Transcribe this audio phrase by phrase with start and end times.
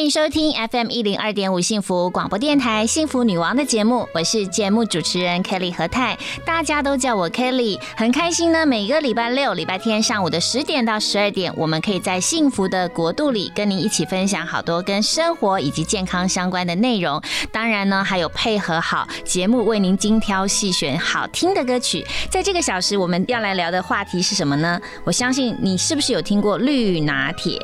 [0.00, 8.64] 欢迎收听 FM 一零二点五幸福广播电台幸福女王的节目，我是节目主持人 Kelly 何泰，大家都叫我 Kelly，很开心呢。
[8.64, 17.20] 每个礼拜六、礼拜天上午的十点到十二点，我们可以在幸福的国度里跟您一起分享好多跟生活以及健康相关的内容。
[17.52, 22.02] 当然呢，还有配合好节目为您精挑细选好听的歌曲。
[22.30, 24.80] 在这个小时，我们要来聊的话题是什么呢？
[25.04, 27.60] 我相信你是不是有听过绿拿铁？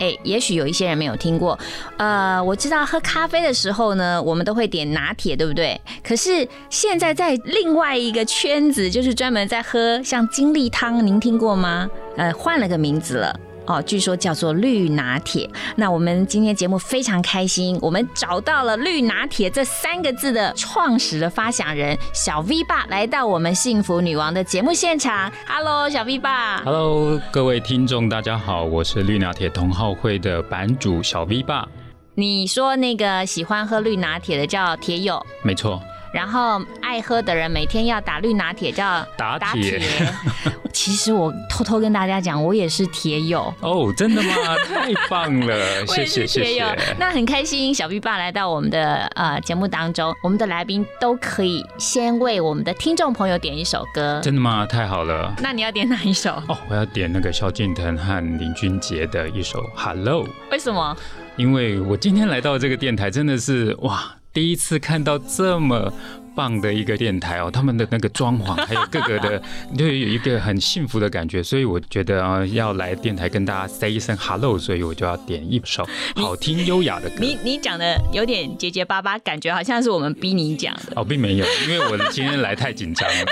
[0.00, 1.56] 哎，也许有一些人没有听过，
[1.98, 5.80] 呃，我知道喝咖啡的时候呢，我们都会点拿铁，对不对？
[6.02, 11.88] 可是现在在另外一个圈子，就是专门在喝像金利汤，您听过吗？
[12.16, 13.38] 呃，换了个名字了。
[13.66, 15.48] 哦，据说叫做绿拿铁。
[15.76, 25.30] 那我们今天节目非常开心，我们找到了绿拿铁这三个字的创始的发想人小 V 爸来到我们幸福女王的节目现场。
[25.46, 26.62] Hello，小 V 爸。
[26.64, 31.68] Hello，各位听众，大家好，我是绿拿铁同好会的版主小 V 爸。
[32.14, 35.80] 你说那个喜欢喝绿拿铁的叫铁友，没错。
[36.12, 39.80] 然后爱喝的人每天要打绿拿铁叫打铁。
[40.72, 44.32] 其实我偷偷跟大家讲，我也是铁友哦，真的吗？
[44.66, 46.64] 太棒了，谢谢谢谢。
[46.96, 54.20] 那很开心，小 B 爸来到我们的呃节目当中，我们的来宾都可以先为我们的听众朋友点一首歌。
[54.22, 54.64] 真的吗？
[54.64, 55.34] 太好了。
[55.42, 56.30] 那你要点哪一首？
[56.46, 60.24] 哦，我要点那个萧敬腾和林俊杰的一首《Hello》。
[60.52, 60.96] 为什么？
[61.36, 64.14] 因为我今天来到这个电台，真的是哇。
[64.32, 65.92] 第一次看到这么
[66.34, 69.42] 棒的一个电台哦，他们的那个装潢还有各个的，
[69.76, 75.86] 就有一个很幸福的感觉，所以我觉得啊，要来电台跟大家 say 一声 hello，所以我就要点一首
[76.16, 77.16] 好听优雅的歌。
[77.20, 83.26] 你你讲的有点结结巴巴，感觉好像是我们逼你讲的哦，并没有，因为我今天来太紧张了。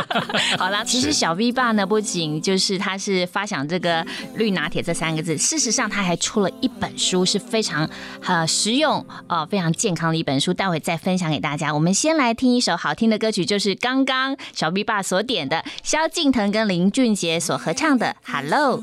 [0.58, 4.04] 好啦， 其实小 V 爸呢，不仅就是他是发想这个
[4.36, 7.88] 绿拿铁这三个字，事实上他还出了一本书，是非常
[8.24, 11.72] 呃实用呃非常健康的一本书，待会再分享给大家。
[11.72, 18.80] 我们先来听一首好听的歌曲，就是刚刚小 V 爸所点的萧敬腾跟林俊杰所合唱的《Hello》。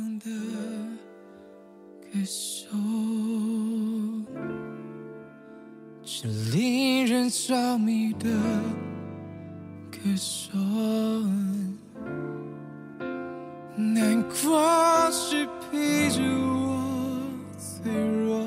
[13.75, 16.77] 难过是陪着我
[17.57, 18.37] 脆弱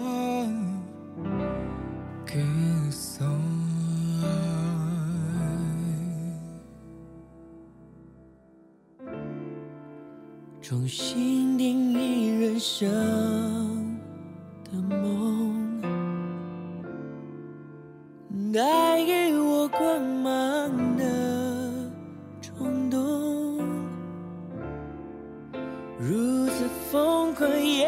[10.75, 12.91] 重新定义人生
[14.65, 15.81] 的梦，
[18.53, 21.89] 带给我光芒的
[22.43, 23.57] 冲动。
[25.97, 27.87] 如此疯狂也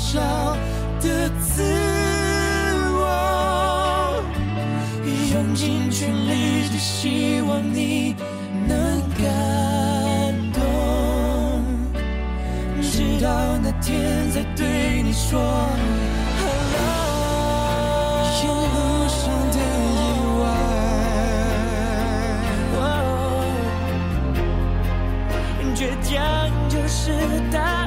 [0.00, 0.18] 少
[1.00, 1.62] 的自
[2.98, 4.24] 我，
[5.32, 8.16] 用尽全力，只希望你
[8.66, 9.28] 能感
[10.52, 10.58] 动，
[12.82, 13.28] 直到
[13.62, 15.38] 那天再对你说
[16.40, 17.10] Hello。
[26.92, 27.12] 是
[27.52, 27.79] 大。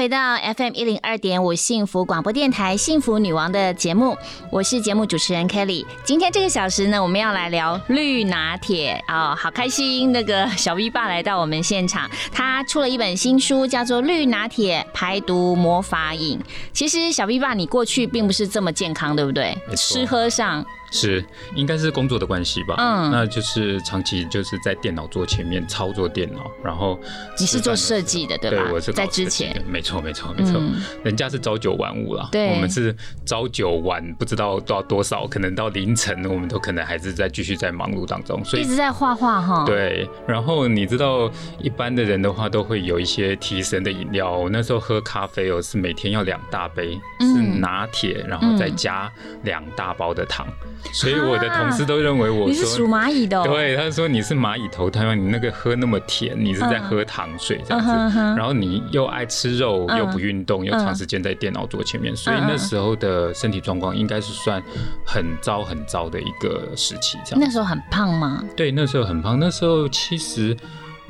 [0.00, 4.16] 回到 FM 一零二点五幸福广播电台幸福女王的节目，
[4.50, 5.84] 我是节目主持人 Kelly。
[6.04, 10.10] 今天这个小时呢，我们要来聊绿拿铁哦，好开心！
[10.10, 16.38] 那个小 V 爸来到我们现场，他出了一本新书，叫做《绿拿铁排毒魔法饮》。
[16.72, 19.54] 其实小 V 爸，你过去并不是这么健康，对不对？
[19.76, 22.74] 吃喝上，是，应该是工作的关系吧。
[22.78, 26.98] 嗯那就是长期就是在电脑桌前面操作电脑，然后
[27.38, 32.94] 你是做设计的对对吧对我是在之前没错没错没错，嗯人家是朝九晚五啦，对我们是
[33.24, 44.30] 朝九晚不知道到多少，可能到凌晨，我们都可能还是在继续在忙碌当中，所以一直在画画哈。，对，然后你知道一般的人的话，都会有一些提神的饮料。
[44.30, 49.10] 我那时候喝咖啡哦，是每天要两大杯，嗯是拿铁，然后再加
[49.42, 50.46] 两大包的糖。
[50.92, 52.88] 所以我的同事都认为我你是属说。
[52.88, 53.44] 蚂蚁的、哦。
[53.46, 58.18] 对，他说你是蚂蚁头，他说你那个喝那么甜，你是在嗯喝糖水这样子。
[58.36, 64.62] 然后你又爱吃肉，嗯又不运动，又长时间在电脑桌前面，所以那时候的身体状况应该是算
[65.04, 67.40] 很糟很糟的一个时期，这样。
[67.40, 68.44] 那时候很胖吗？
[68.56, 70.56] 对，那时候很胖，那时候其实。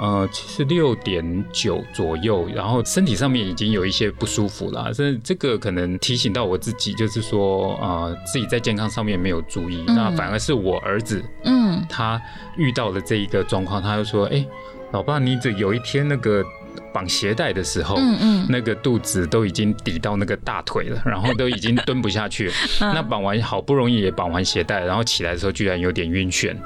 [0.01, 4.91] 呃，七十六点九左右，然后身体上面已经有一些不舒服了。
[4.95, 12.19] 这这个可能提醒到我自己，就是说，呃，自己在健康上面没有注意，嗯那反而是我儿子嗯，他
[12.57, 14.43] 遇到了这一个状况，他就说：“哎、
[14.93, 16.43] 老爸，你这有一天那个
[16.95, 22.51] 绑鞋带的时候，嗯嗯那个肚子都已经抵到那个大腿了，然后都已经蹲不下去。
[22.81, 26.57] 嗯那绑完好不容易也绑完鞋带，然后起来的时候居然有点晕眩。”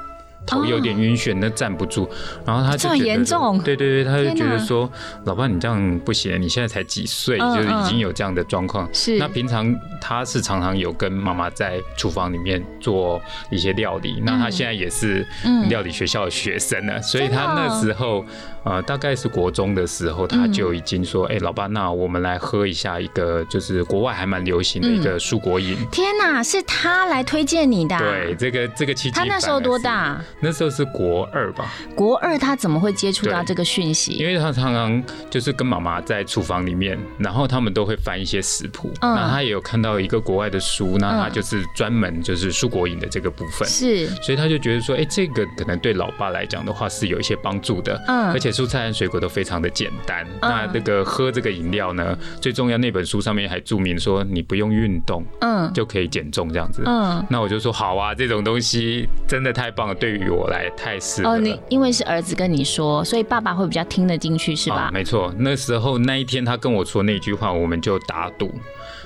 [0.45, 2.09] 头有点晕眩，那站不住，
[2.45, 4.89] 然后他就这么觉得严重对对对，他就觉得说，
[5.25, 8.87] 老爸你这样不行，你现在才几岁，嗯就是已嗯经有这样的状况。
[8.93, 18.25] 是那平常他是常常有跟妈妈在厨房里面做一些料理，那他现在也是嗯料理学校的学生了，所以他那哦时候
[18.63, 25.77] 呃大概是国中的时候，他就已经说，哎、老爸，那我们来喝一下一个就是国外还蛮流行的一个蔬果饮。
[25.91, 27.99] 天哪，是他来推荐你的、啊？
[27.99, 29.79] 对，，这个这个契机，他那时候多？
[29.79, 30.19] 大？
[30.41, 34.25] 那时候是国二吧，国二，他怎么会接触到这个讯息因？
[34.27, 43.67] 为他常常就是跟妈妈在厨房里面，然后他们都会翻一些食谱，嗯那他也有看到一个国外的书，那他就是专门就是蔬果饮的这个部分。
[43.67, 50.25] 是，所以他就觉得说，哎、这个可能对老爸来讲的话是有一些帮助的，嗯而且蔬菜和水果都非常的简单。
[50.41, 56.83] 那这个喝这个饮料呢，最重要那本书上面还注明说，你不用运动嗯就可以减重这样子。
[56.85, 57.25] 嗯。
[57.29, 61.35] 那我就说好啊，这种东西真的太棒了，对于我来太适合了。
[61.35, 64.75] 哦，你因为是儿子跟你说，所以爸爸会比较听得进去，是吧？
[64.75, 68.47] 啊没错，那时候那一天他跟我说那句话，我们就打赌，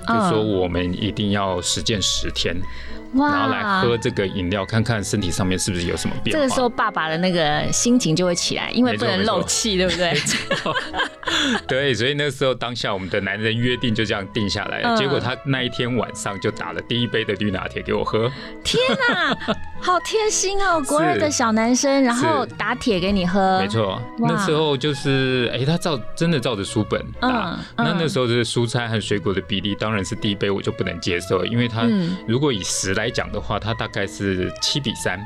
[0.07, 2.55] 就嗯说我们一定要实践十天，
[3.15, 6.41] 哇然后来喝这个饮料，看看身体上面是不是有什么变化。
[6.41, 10.13] 这个时候爸爸的那个心情就会起来，因为不能漏气，对不对？
[11.67, 14.95] 对，所以那时候当下我们的男人约定就这样定下来了。
[14.95, 18.29] 嗯结果他那一天晚上就打了第一杯的绿拿铁给我喝，
[18.63, 19.37] 天哪，
[19.79, 20.81] 好贴心哦！
[20.85, 23.67] 国二的小男生，然后打铁给你喝，没。
[23.67, 27.27] 错，那时候就是哎、他照真的照着书本打。
[27.29, 35.19] 嗯那嗯那时候的蔬菜和水果的比例当然是第一杯我就不能接受，因为它嗯如果以十来讲的话，他大概是七比三、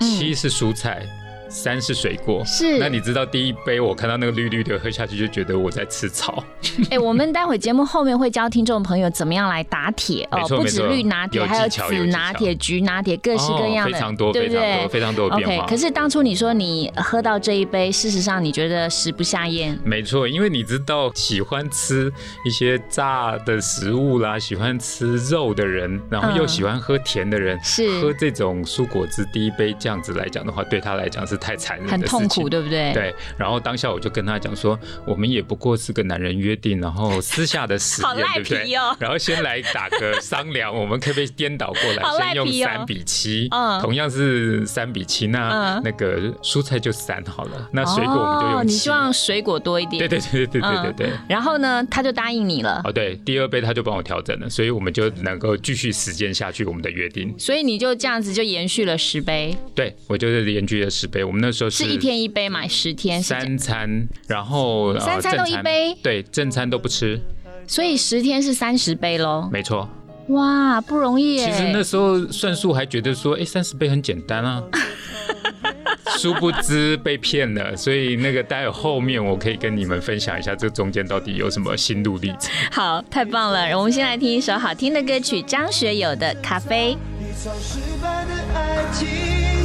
[0.00, 1.06] 七是蔬菜。
[1.50, 2.78] 三是水果，嗯是。
[2.78, 6.42] 那你知道第一杯我看到那个绿绿的喝下去就觉得我在吃草，
[6.90, 14.60] 哎、我们待会节目后面会教听众朋友怎么样来打铁哦不止绿拿铁，有还有紫拿铁、橘拿铁，各式各样的，哦非常多对不对？
[14.60, 15.66] 非常多非常多的变化。
[15.66, 22.12] 可是当初你说你喝到这一杯，事实上你觉得食不下咽，没错，因为你知道喜欢吃
[22.44, 26.48] 一些炸的食物啦，喜欢吃肉的人，然后又嗯。
[26.50, 28.00] 喜欢喝甜的人，是。
[28.00, 32.48] 喝这种蔬果汁第一杯这样子来讲的话，对他来讲是太残忍的很痛苦，。
[32.48, 32.92] 对不对？。
[32.92, 38.72] 对，然后当下我就跟他讲说，我们也不过是个男人约定，然后私下的实验， 对不对？
[38.98, 48.72] 然后先来打个商量，我们可不可以颠倒过来， 先用三比七，嗯同样是三比七，那嗯那个蔬菜就三好了，那水果我们就哦，用七。
[48.72, 49.98] 你希望水果多一点。
[49.98, 57.34] 对对对对对对对然后呢，他就答应你了，哦，对，第二杯他就帮我调整了，所以我们就能够继续实践下去我们的约定。
[57.38, 67.20] 所以你就这样子就延续了十杯，对我就是延续了十杯，我们那时候是一天一杯嘛，十天三餐，然后、呃、三餐都一杯对，正餐都不吃，
[67.68, 69.48] 所以十天是三十杯喽。
[69.52, 69.88] 没错。
[70.30, 71.46] 哇，不容易耶！
[71.46, 74.60] 其实那时候算数还觉得说，哎，三十杯很简单啊。
[76.18, 82.50] 殊不知被骗了，所以那个待会后面我可以跟你们分享一下，这中间到底有什么心路历程。
[82.72, 83.72] 好，太棒了！
[83.78, 86.96] 我们先来听一首好听的歌曲，张学友的《咖啡》。
[87.24, 89.06] 一场失败的爱情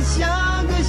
[0.04, 0.55] 像个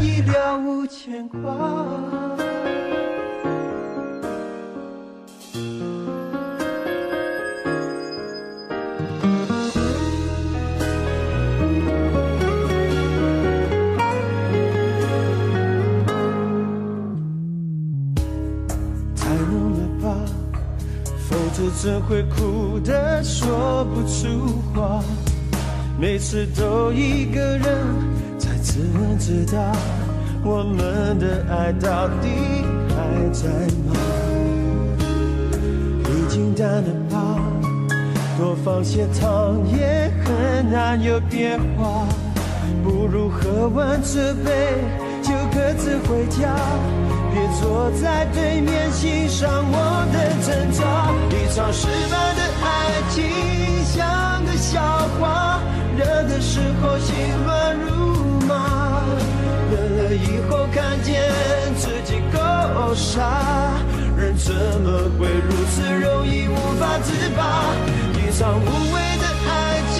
[0.00, 1.40] 已了无牵挂？
[19.16, 20.14] 太浓了吧，
[21.28, 25.02] 否则怎会哭得说不出话？
[25.98, 27.86] 每次都一个人
[28.66, 29.72] 才自问自答，
[30.42, 32.28] 我们的爱到底
[32.90, 32.96] 还
[33.32, 33.48] 在
[33.86, 33.94] 吗？
[36.08, 37.38] 已经淡了吧，
[38.36, 42.08] 多放些糖也很难有变化，
[42.82, 44.50] 不如喝完这杯
[45.22, 46.56] 就各自回家。
[47.32, 52.66] 别坐在对面欣赏我的挣扎，一场失败的爱
[53.10, 53.22] 情
[53.84, 54.80] 像个笑
[55.20, 55.60] 话，
[55.96, 58.15] 热的时候心乱如，
[60.16, 61.22] 以后看见
[61.76, 63.20] 自己够傻，
[64.16, 67.74] 人怎么会如此容易无法自拔？
[68.14, 69.96] 一场无谓的爱情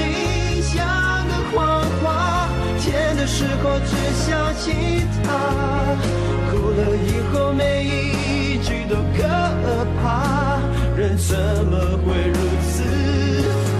[0.62, 0.74] 像
[1.28, 2.48] 个谎话，
[2.80, 5.28] 甜的时候只相信他。
[6.50, 9.22] 哭了以后每一句都可
[10.00, 10.58] 怕，
[10.96, 12.82] 人怎么会如此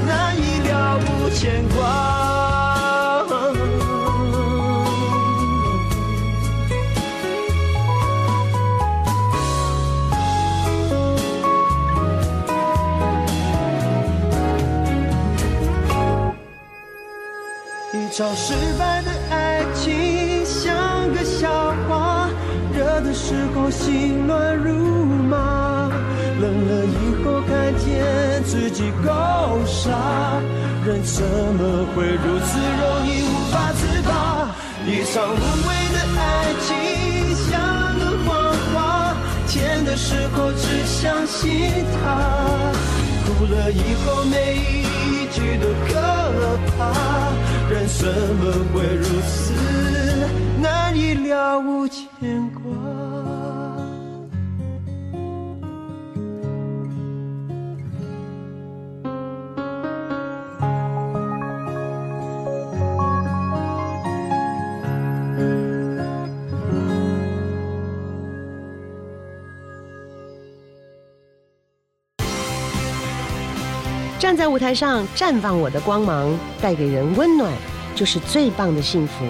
[0.06, 2.15] 难以了无牵挂？
[18.16, 20.75] 一场失败的爱情像
[21.12, 22.30] 个笑话，
[22.75, 25.90] 热的时候心乱如麻，
[26.40, 29.12] 冷了以后看见自己够
[29.66, 29.90] 傻，
[30.87, 34.49] 人怎么会如此容易无法自拔？
[34.87, 39.14] 一场无谓的爱情像个谎话，
[39.46, 42.73] 甜的时候只相信它，
[43.26, 46.00] 哭了以后每一句都可
[46.78, 46.96] 怕。
[47.68, 49.52] 人怎么会如此
[50.61, 51.75] 难以了悟？
[74.46, 77.52] 在舞台上绽放我的光芒，带给人温暖，
[77.96, 79.24] 就是最棒的幸福。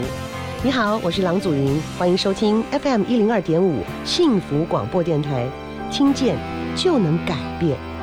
[0.62, 5.48] 你好，我是郎祖云，欢迎收听 FM 一零二点五幸福广播电台，
[5.90, 6.36] 听见
[6.76, 7.95] 就能改变。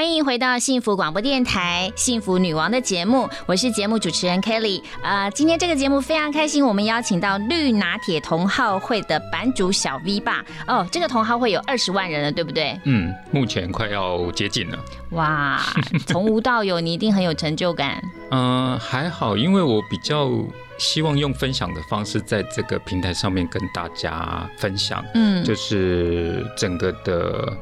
[0.00, 4.80] 欢迎回到幸福广播电台《幸福女王》的节目，我是节目主持人 Kelly。
[5.02, 10.42] 呃，今天这个节目非常开心，我们邀请到绿拿铁同好会的版主小 V 爸。
[10.66, 12.80] 哦，这个同好会有二十万人了，对不对？
[12.84, 14.78] 嗯，目前快要接近了。
[15.10, 15.60] 哇，
[16.06, 18.02] 从无到有，你一定很有成就感。
[18.30, 20.30] 嗯、 还好，因为我比较
[20.78, 27.52] 希望用分享的方式，在这个平台上面跟大家分享，嗯，就是整个的。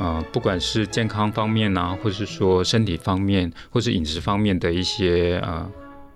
[0.00, 5.70] 呃，不管是健康方面啊，或是说身体方面，或是饮食方面的一些呃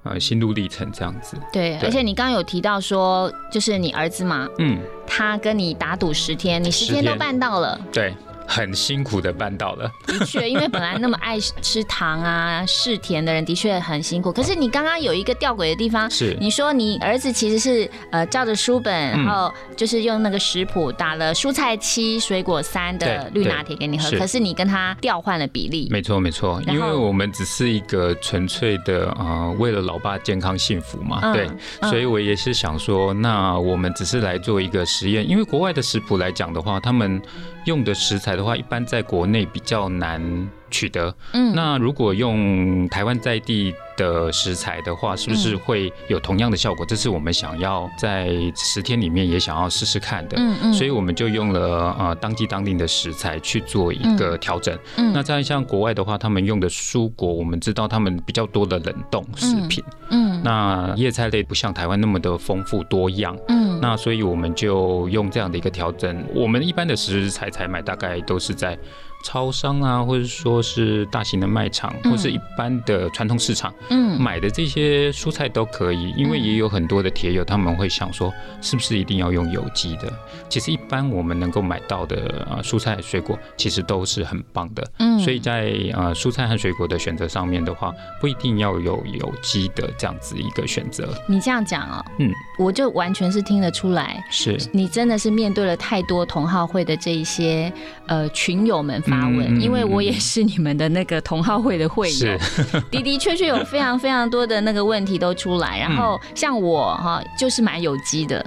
[0.04, 1.36] 呃心路历程，这样子。
[1.52, 7.78] 对，对而且你刚刚有提到说，就是你儿子嘛，嗯，他跟你打赌十天，你十天都办到了。
[7.92, 8.14] 对，
[8.46, 9.90] 很辛苦的办到了。
[10.06, 14.32] 的确，因为本来那么爱吃糖啊、嗜甜的人，的确很辛苦。
[14.32, 25.88] 可是你刚刚有一个吊诡的地方，是你说你儿子其实是呃照着书本，嗯然后就是用那个食谱打了蔬菜七、水果三的绿拿铁给你喝，可是你跟他调换了比例。
[25.90, 31.48] 没错，没错，因为我们只是一个纯粹的呃，为了老爸健康幸福嘛，嗯对，
[31.80, 37.20] 嗯所以我也是想说，那我们只是来做一个实验，因为国外的食谱来讲的话，他们
[37.64, 41.14] 用的食材的话，一般在国内比较难取得。
[41.32, 46.84] 嗯那如果用台湾在地的食材的话，是不是嗯会有同样的效果？
[46.84, 50.36] 这是我们想要在十天里面也想要试试看的。
[50.38, 54.76] 嗯嗯所以我们就用了呃当地当地的食材去做一个调整。
[54.96, 59.82] 嗯那在像国外的话，他们用的蔬果，我们知道他们比较多的冷冻食品。
[60.10, 63.36] 嗯那叶菜类不像台湾那么的丰富多样。
[63.48, 66.24] 嗯那所以我们就用这样的一个调整。
[66.34, 68.78] 我们一般的食材采买大概都是在
[69.24, 76.12] 超商啊，或者说是大型的卖场，嗯或是一般的传统市场嗯买的这些蔬菜都可以。
[76.16, 80.12] 因为也有很多的铁友他们会想说，是不是一定要用有机的？
[80.48, 84.86] 其实一般我们能够买到的呃蔬菜水果，其实都是很棒的。
[84.98, 91.08] 嗯所以在呃蔬菜和水果的选择上面的话，不一定要有有机的这样子一个选择。
[91.26, 97.72] 你这样讲哦，嗯，我就完全是听得出来，是你真的是面对了太多同好会的这一些
[98.06, 102.38] 呃群友们发问，嗯嗯嗯因为我也是你们的那个同好会的会员，
[102.90, 105.78] 的的确确有非常非常多的那个问题都出来。
[105.78, 108.44] 然后像我哈，就是蛮有机的。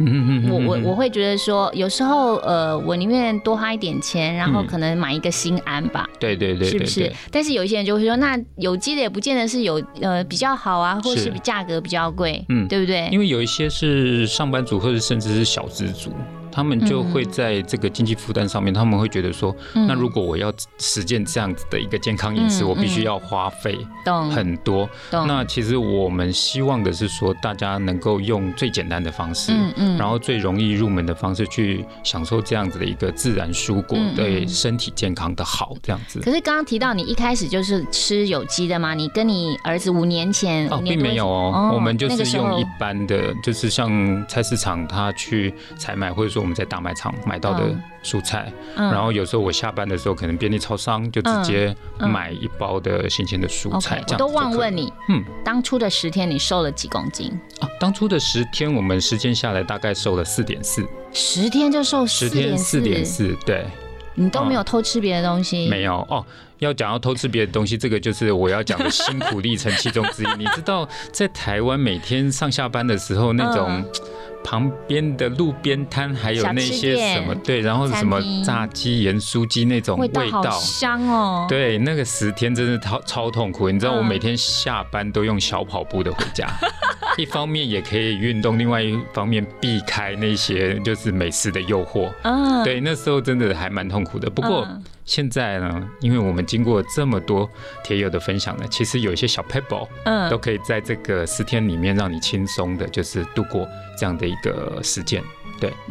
[0.50, 7.14] 我我我会觉得说，有时候呃，我宁愿多花一点钱，然后嗯可能买一个心安吧，对对对对是不是，？
[7.32, 13.08] 但是有一些人就会说，那有机的也不见得是有呃比较好啊，或是价格比较贵，嗯对不对？
[13.12, 16.12] 因为有一些是上班族或者甚至是小资族。
[16.58, 23.78] 他们就会在这个经济负担上面，他们会觉得说，嗯那如果我要实践这样子的一个健康饮食，嗯我必须嗯要花费
[24.34, 24.90] 很多。
[25.12, 36.20] 懂，那其实我们希望的是说，大家能够用最简单的方式，嗯嗯然后最容易入门的方式去享受这样子的一个自然蔬果对身体健康的好，这样子。
[36.22, 38.96] 可是刚刚提到你一开始就是吃有机的吗？
[38.96, 57.32] 你跟你儿子五年前哦，并没有哦，哦我们就是用一般的，就是像菜市场他去采买，或者说我们在大卖场买到的嗯蔬菜，嗯然后有时候我下班的时候，可能便利超商就直接买一包的新鲜的蔬菜 OK，，这样我都忘问你，嗯，当初的十天你瘦了几公斤？
[57.60, 63.66] 啊，当初的十天我们时间下来大概瘦了四点四，十天就瘦十四点天四点，四，对。
[64.20, 65.68] 你都没有偷吃别的东西？
[65.70, 66.26] 没有哦。
[66.58, 70.28] 要讲要偷吃别的东西，这个就是我要讲的辛苦历程其中之一。
[70.40, 73.86] 你知道，在台湾每天上下班的时候，那种嗯
[74.50, 80.52] 旁边的路边摊，还有那些什么对，然后什么炸鸡、盐酥鸡那种味道好味道。
[80.52, 83.70] 香哦。，对，那个十天真的超超痛苦。
[83.70, 86.48] 你知道，我嗯每天下班都用小跑步的回家，
[87.18, 92.10] 一方面也可以运动，另外一方面避开那些就是美食的诱惑。
[92.24, 94.30] 嗯，对，那时候真的还蛮痛苦的。
[94.30, 97.50] 不过嗯现在呢，因为我们经过这么多
[97.82, 103.66] 铁友的分享呢，其实有一些小 pebble 嗯都可以在这个十天里面让你轻松的，就是度过
[103.98, 105.24] 这样的一个时间。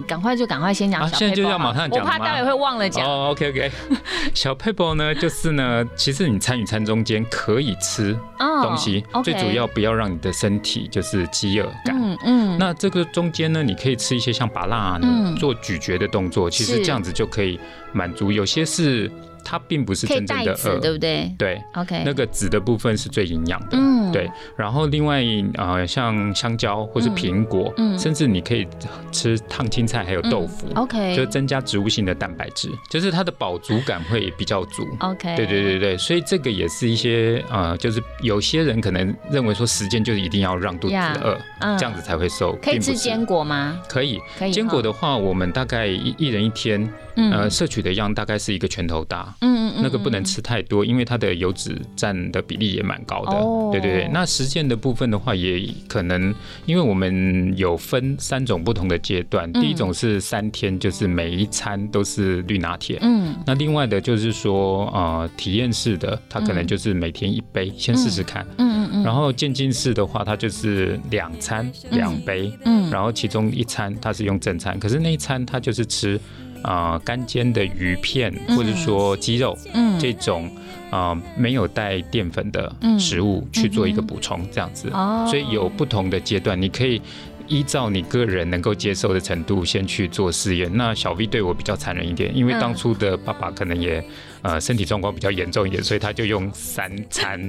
[0.07, 3.05] 赶快就赶快先讲啊现在就要马上讲我怕待会会忘了讲。
[3.05, 3.69] 哦，OK OK，
[4.33, 12.01] 小 pebble 呢，就是呢，其实你餐与餐中间可以吃哦东西最主要不要让你的身体就是饥饿感。
[12.01, 15.01] 嗯嗯，那这个中间呢，你可以吃一些像拔辣啊，
[15.37, 17.59] 做咀嚼的动作，其实这样子就可以
[17.93, 18.31] 满足。
[18.31, 19.11] 有些是
[19.49, 21.33] 它并不是真正的饿，对不对？
[21.39, 23.79] 对，？OK，那个籽的部分是最营养的。
[23.79, 24.11] 嗯。
[24.11, 25.23] 对，然后另外
[25.55, 27.95] 呃，像香蕉或是苹果，嗯。
[27.95, 27.99] 嗯。
[27.99, 28.67] 甚至你可以
[29.13, 34.85] 吃烫青菜，还有豆腐，OK，就增加植物性的蛋白质，就是它的饱足感会比较足。
[34.99, 41.17] OK，对对对对，所以这个也是一些呃，就是有些人可能认为说时间就是一定要让肚子呀。
[41.23, 41.79] 饿嗯。
[41.79, 43.81] 这样子才会瘦，可以吃坚果吗？
[43.89, 46.83] 可以，可以坚果的话，我们大概一一人一天，
[47.15, 47.31] 嗯。
[47.31, 49.35] 呃，摄取的量大概是一个拳头大。
[49.41, 53.33] 嗯嗯那个不能吃太多，因为它的油脂占的比例也蛮高的。
[53.33, 53.71] 哦。
[53.73, 59.61] 对对对，那实践的部分的话，也可能因为我们有分三种不同的阶段，嗯。
[59.61, 62.99] 第一种是三天，就是每一餐都是绿拿铁。
[63.03, 63.35] 嗯。
[63.47, 68.47] 那另外的就是说，呃，体验式的，它可能嗯就是每天一杯，先试试看。
[68.59, 76.19] 嗯嗯嗯，然后渐进式的话，它就是两餐两杯，嗯然后其中一餐它是用正餐，可是那一餐它就是吃
[76.67, 80.51] 啊干煎的鱼片嗯或者说鸡肉嗯这种
[80.91, 84.91] 啊、呃没有带淀粉的嗯食物去做一个补充，这样子。
[84.93, 87.01] 哦所以有不同的阶段，你可以。
[87.49, 90.69] 依照你个人能够接受的程度，先去做试验。
[90.75, 94.05] 那小 V 对我比较残忍一点，因为嗯当初的爸爸可能也
[94.47, 97.41] 呃身体状况比较严重一点，所以他就用三餐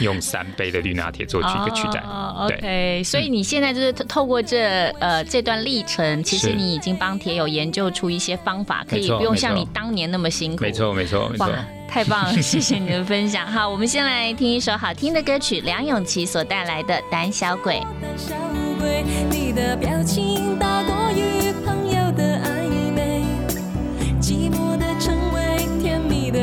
[0.00, 2.00] 用三杯的绿拿铁做一个取代。
[2.00, 10.62] 哦对 OK，所以你现在就是透透过这呃这段历程，其实你已经帮铁友研究出一些方法，可以不用像你当年那么辛苦。
[10.62, 10.72] 没。
[10.72, 11.46] 错，没错，没错。
[11.46, 12.42] 哇，太棒了！
[12.42, 13.46] 谢谢你的分享。
[13.52, 17.74] 好，我们先来听一首好听的歌曲，梁咏琪所带来的《胆小鬼》。
[18.00, 18.34] 胆小
[18.80, 21.41] 鬼，你的表情大过于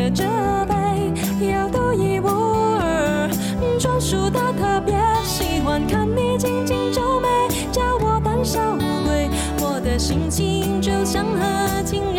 [0.09, 0.23] 的责
[0.65, 3.29] 备，要独一无二，
[3.79, 4.95] 专属的特别。
[5.23, 7.27] 喜欢看你紧紧皱眉，
[7.71, 8.59] 叫我胆小
[9.05, 9.29] 鬼，
[9.61, 12.18] 我的心情就像和情人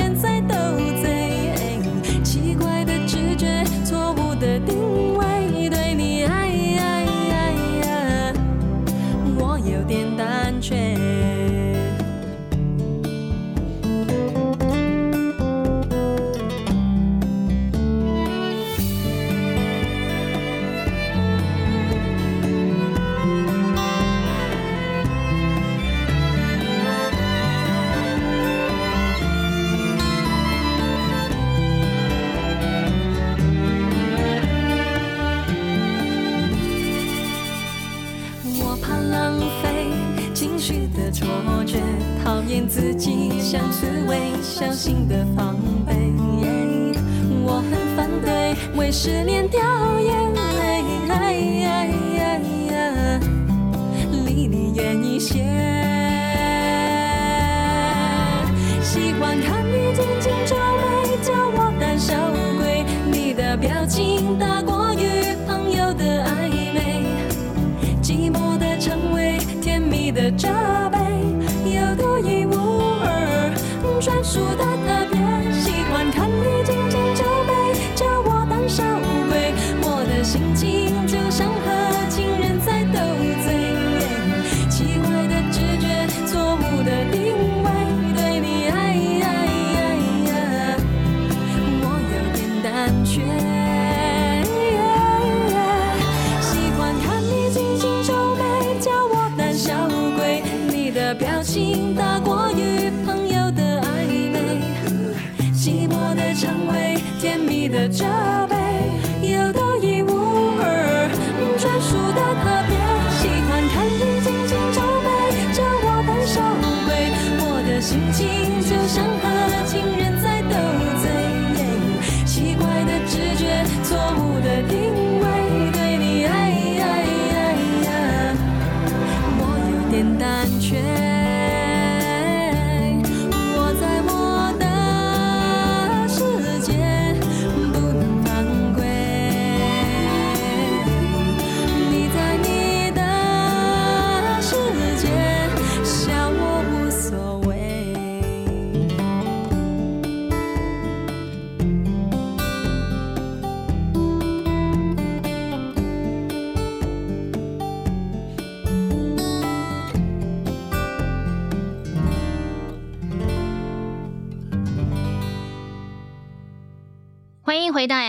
[43.50, 45.92] 像刺猬，小心的防备。
[47.44, 49.60] 我很反对为失恋掉
[49.98, 50.84] 眼泪，
[54.24, 55.42] 离你远一些。
[58.80, 62.14] 喜欢看你紧紧皱眉，叫我胆小
[62.56, 62.84] 鬼。
[63.10, 64.79] 你的表情大过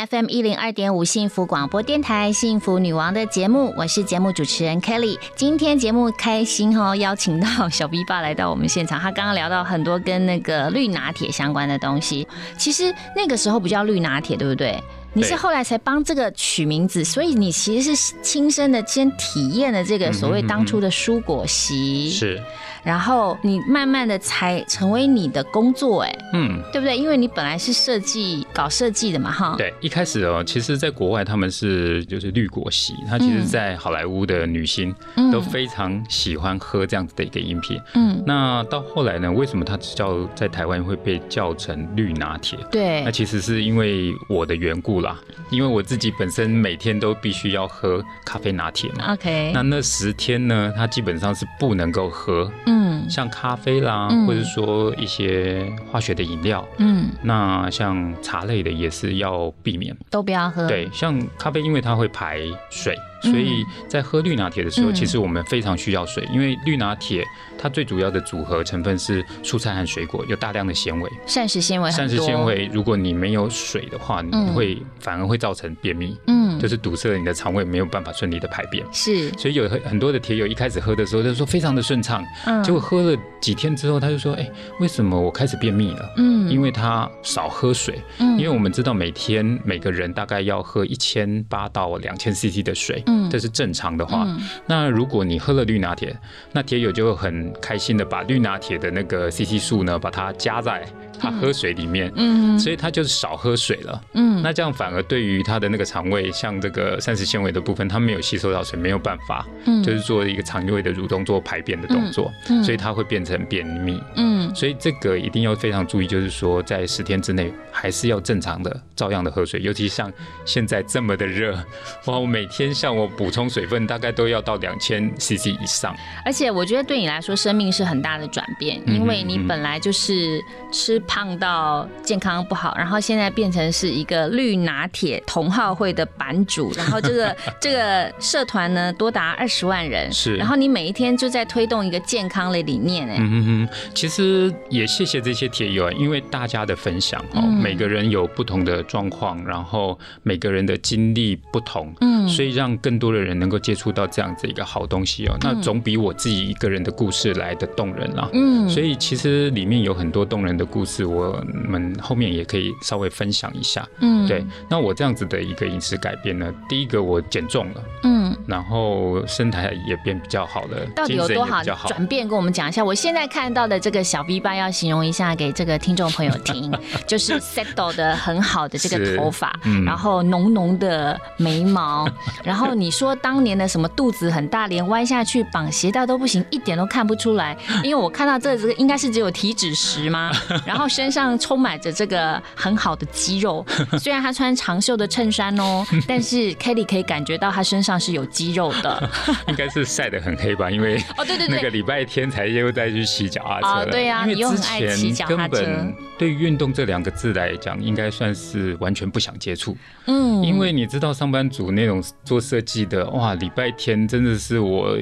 [0.10, 5.16] FM 一零二点五幸福广播电台幸福女王的节目，我是节目主持人 Kelly。
[5.36, 9.00] 今天节目开心哦，邀请到小 B 爸来到我们现场。
[9.00, 14.82] 他刚刚聊到很多跟那个绿拿铁相关的东西，其实那个时候不叫绿拿铁，对不对？
[15.14, 22.42] 你是后来才帮这个取名字，所以你其实是亲身的先体验了这个所谓当初的蔬果席，是，
[22.84, 26.98] 然后你慢慢的才成为你的工作，哎，嗯，对不对？
[26.98, 35.32] 因为你本来是设计搞设计的嘛，哈，对，一开始哦，其实在国外他们是就是绿果席，他其实在好莱坞的女星嗯。
[35.32, 37.80] 都非常喜欢喝这样子的一个饮品。
[37.94, 42.60] 嗯，那到后来呢，为什么它叫在台湾会被叫成绿拿铁？
[42.70, 43.02] 对。
[43.04, 49.14] 那，其实是因为我的缘故啦，因为我自己本身每天都必须要喝咖啡拿铁嘛。
[49.14, 56.68] OK，那那十天呢，它基本上是不能够喝，嗯像咖啡啦，嗯或者说一些化学的饮料。
[56.78, 59.96] 嗯，那像茶类的也是要避免。
[60.10, 64.94] 都不要喝，，对，像咖啡，因为它会排水，所以在喝绿拿铁的时候，嗯。
[64.94, 67.26] 其实我们非常需要水，因为绿拿铁
[67.58, 71.10] 它最主要的组合成分是蔬菜和水果，有大量的纤维。
[71.26, 78.86] 膳食纤维膳食纤，维，如果你没有水的话，会反而会造成便秘，嗯，就是堵塞了你的肠胃，没有办法顺利的排便。
[78.92, 82.62] 是，所以有很很多的铁友一开始喝的时候，就说非常的顺畅，嗯。
[82.64, 86.50] 结果喝了几天之后，他就说：“哎、为什么我开始便秘了？”嗯。
[86.50, 88.38] 因为他少喝水，嗯。
[88.38, 94.24] 因为我们知道每天每个人大概要喝一千八到两千 CC 的水，嗯这是正常的话。
[94.28, 96.18] 嗯那如果你喝了绿拿铁，
[96.54, 100.86] 那铁友就会很开心的把绿拿铁的那个 CC 数呢，把它加在
[101.22, 102.60] 他喝水里面，嗯。
[102.60, 104.04] 所以他就是少喝水了。
[104.14, 109.82] 嗯，那这样反而对于他的那个肠胃，像这个膳食纤维的部分，他没有吸收到水，没有办法，嗯。
[109.84, 112.32] 就是做一个肠胃的蠕动做排便的动作，
[112.64, 114.02] 所以它会变成便秘。
[114.16, 114.54] 嗯。
[114.56, 120.12] 所以这个一定要非常注意，就是说在十天之内还是要正常的、照样的喝水，尤其像
[120.46, 121.54] 现在这么的热，
[122.08, 140.38] 哇，我每天像我补充水分大概都要到两千 CC 以上，而且我觉得对你来说，生命是很大的转变，嗯因为你本来就是吃胖到健康不好，然后现在变成是一个绿拿铁同好会的版主，然后这个 这个社团呢多达二十万人，是。
[140.38, 147.62] 然后你每一天就在推动一个健康的理念，哎，嗯哼哼，其实也谢谢这些铁友啊，因为大家的分享哦，嗯。
[147.62, 152.26] 每个人有不同的状况，然后每个人的经历不同，嗯。
[152.30, 158.30] 所以让更多的人能够接触到这样子一个好东西哦，那总比我自己一个人的故事来的动人啦。
[158.32, 158.70] 嗯。
[158.70, 163.88] 所以其实里面有很多动人的故事，我们后面也可以稍微分享一下。
[164.00, 171.64] 嗯对，那我这样子的一个饮食改变呢，第一个我减重了，嗯嗯，然后身材也变比较好了，到底有多好？
[171.64, 172.28] 转变？
[172.28, 172.84] 跟我们讲一下。
[172.84, 176.72] 我现在看到的这个小 V 八，要形容一下给这个听众朋友听，
[177.08, 182.08] 就是 settle 的很好的这个头发，嗯然后浓浓的眉毛，
[182.44, 187.58] 然后你说当年的什么肚子很大，连弯下去绑鞋带都不行，一点都看不出来。
[187.84, 190.32] 因为我看到这这个应该是只有体脂石吗？
[190.66, 193.66] 然后身上充满着这个很好的肌肉，
[194.00, 199.10] 虽然他穿长袖的衬衫哦， 但是 Kelly 可以感觉到他身上是有肌肉的。
[199.48, 203.84] 应该是晒得很黑吧，因为哦，对对对，那个礼拜天才又再去骑脚踏车了。
[203.84, 209.76] 哦对啊因为你又很之爱骑脚前踏车根本对运动这两个字来讲，应该算是完全不想接触。
[210.08, 214.98] 嗯因为你知道，上班族那种做设计的，哇，礼拜天真的是我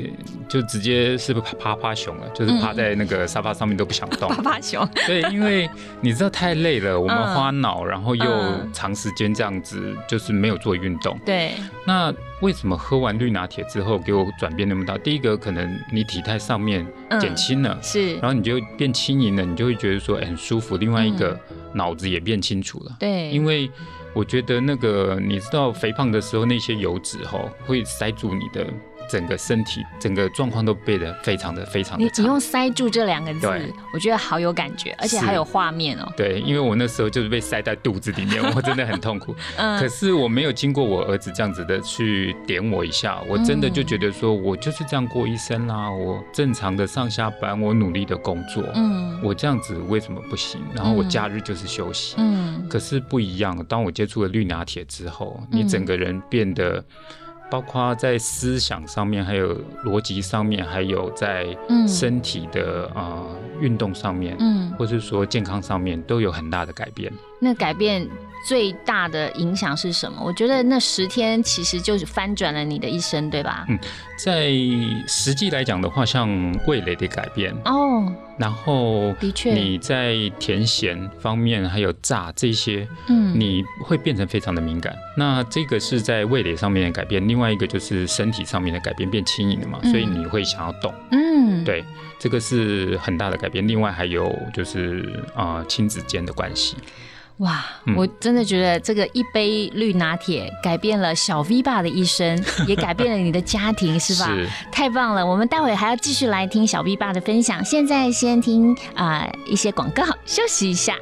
[0.50, 4.28] 就直接是趴趴趴熊了，就是趴在那个沙发上面都不想动。
[4.36, 5.69] 趴趴熊，对，因为
[6.02, 11.20] 你知道太累了，我们嗯花脑，然后又嗯长时间这样子，就是没有做运动。
[11.26, 11.54] 对，
[11.86, 14.98] 那为什么喝完绿拿铁之后给我转变那么大？
[14.98, 20.78] 第一个可能你体态上面嗯减轻了，是然，后你就变轻盈了，你就会觉得说、哎很舒服。
[20.78, 21.38] 另外一个、
[21.74, 23.70] 脑子也变清楚了，对，因为
[24.14, 28.66] 我觉得那个你知道肥胖的时候那些油脂哈会塞住你的
[29.10, 32.04] 整个身体，整个状况都变得非常的非常的。
[32.06, 33.48] 你你用“塞住”这两个字，
[33.94, 36.12] 我觉得好有感觉，而且还有画面哦。
[36.16, 39.36] 对，因为我那时候就是被塞在肚子里面， 我真的很痛苦。
[39.58, 45.90] 嗯可嗯，是我没有经过我儿子这样子的去点我一下，我真的就觉得说，我就是这样过一生啦。
[45.90, 50.62] 我正常的上下班，我努力的工作，嗯我这样子为什么不行？
[50.76, 52.16] 然后我嗯假日就是休息。
[52.18, 56.84] 嗯可是不一样，当我接触了绿拿铁之后，你嗯整个人变得，
[57.50, 63.24] 包括在思想上面，还有逻辑上面，还有在嗯身体的啊
[63.60, 67.12] 运动上面，嗯，或是说健康上面，都有很大的改变。
[67.40, 68.08] 那改变
[68.46, 70.22] 最大的影响是什么？
[70.24, 73.66] 我觉得那十天其实就是翻转了你的一生，对吧？
[73.70, 73.78] 嗯
[74.18, 74.50] 在
[75.08, 76.28] 实际来讲的话，像
[76.68, 84.94] 味蕾的改变，哦，然后的确你在甜咸方面还有炸这些，嗯，你会变成非常的敏感。
[85.16, 90.94] 那这个是在味蕾上面的改变，另外一个就是身体上面的改变，变轻盈了嘛，嗯所以你会想要动。
[91.12, 91.86] 嗯，对，
[92.20, 93.66] 这个是很大的改变。
[93.66, 96.76] 另外还有就是啊、呃亲子间的关系。
[97.40, 104.28] 哇，嗯我真的觉得这个一杯绿拿铁改变了小 V 爸的一生， 也改变了你的家庭，是吧？
[104.28, 105.26] 是太棒了！
[105.26, 107.64] 我们待会还要继续来听小 V 爸的分享。
[107.64, 110.98] 现在先听啊、呃一些广告，休息一下。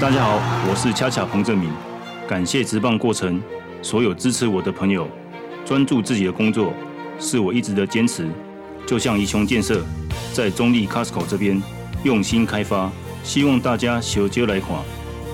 [0.00, 1.70] 大家好，我是恰恰彭正明，
[2.26, 3.42] 感谢职棒过程
[3.82, 5.06] 所有支持我的朋友，
[5.66, 6.72] 专注自己的工作
[7.18, 8.26] 是我一直的坚持。
[8.86, 9.84] 就像宜雄建设
[10.32, 11.62] 在中立 Costco 这边
[12.02, 12.90] 用心开发，
[13.22, 14.70] 希望大家小接来看，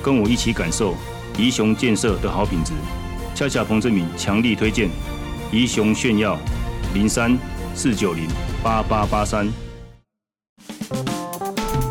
[0.03, 0.95] 跟我一起感受
[1.37, 2.73] 宜雄建设的好品质。
[3.35, 4.89] 恰恰彭志敏强力推荐
[5.51, 6.39] 宜雄炫耀
[6.93, 7.37] 零三
[7.75, 8.29] 四九零
[8.63, 9.49] 八八八三。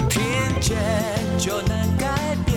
[0.10, 0.22] 听
[0.62, 0.78] 见
[1.38, 2.56] 就能改变。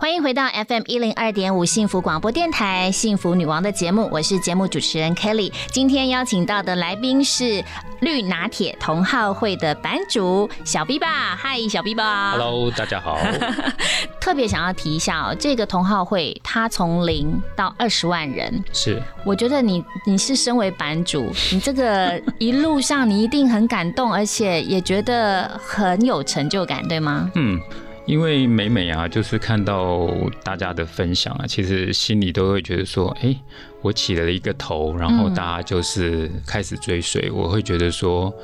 [0.00, 5.52] 欢迎回到 FM 一零二点五幸福广播电台幸福女王的节目，我是节目主持人 Kelly。
[5.72, 7.64] 今天邀请到的来宾是
[8.00, 13.18] 绿拿铁同好会的版主小 B 吧，嗨，小 B 吧 Hello，大家好。
[14.22, 27.28] 特别想要提一下哦，这个同好会它从零到二十万人，是我觉得你你是身为版主，你这个一路上你一定很感动，而且也觉得很有成就感，对吗？
[27.34, 27.60] 嗯，
[28.08, 30.08] 因为每每啊，就是看到
[30.42, 33.36] 大家的分享啊，其实心里都会觉得说，哎、
[33.82, 38.34] 我起了一个头，然后嗯大家就是开始追随，我会觉得说。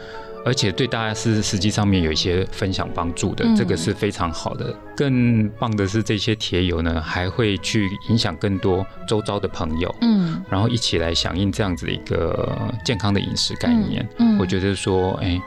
[0.46, 4.78] 而且对大家是实际上面有一些分享帮助的，嗯这个是非常好的。
[4.94, 14.06] 更棒的是，这些铁友呢，还会去影响更多周遭的朋友，嗯然后一起来响应这样子的一个健康的饮食概念。
[14.18, 15.40] 嗯嗯我觉得说，哎、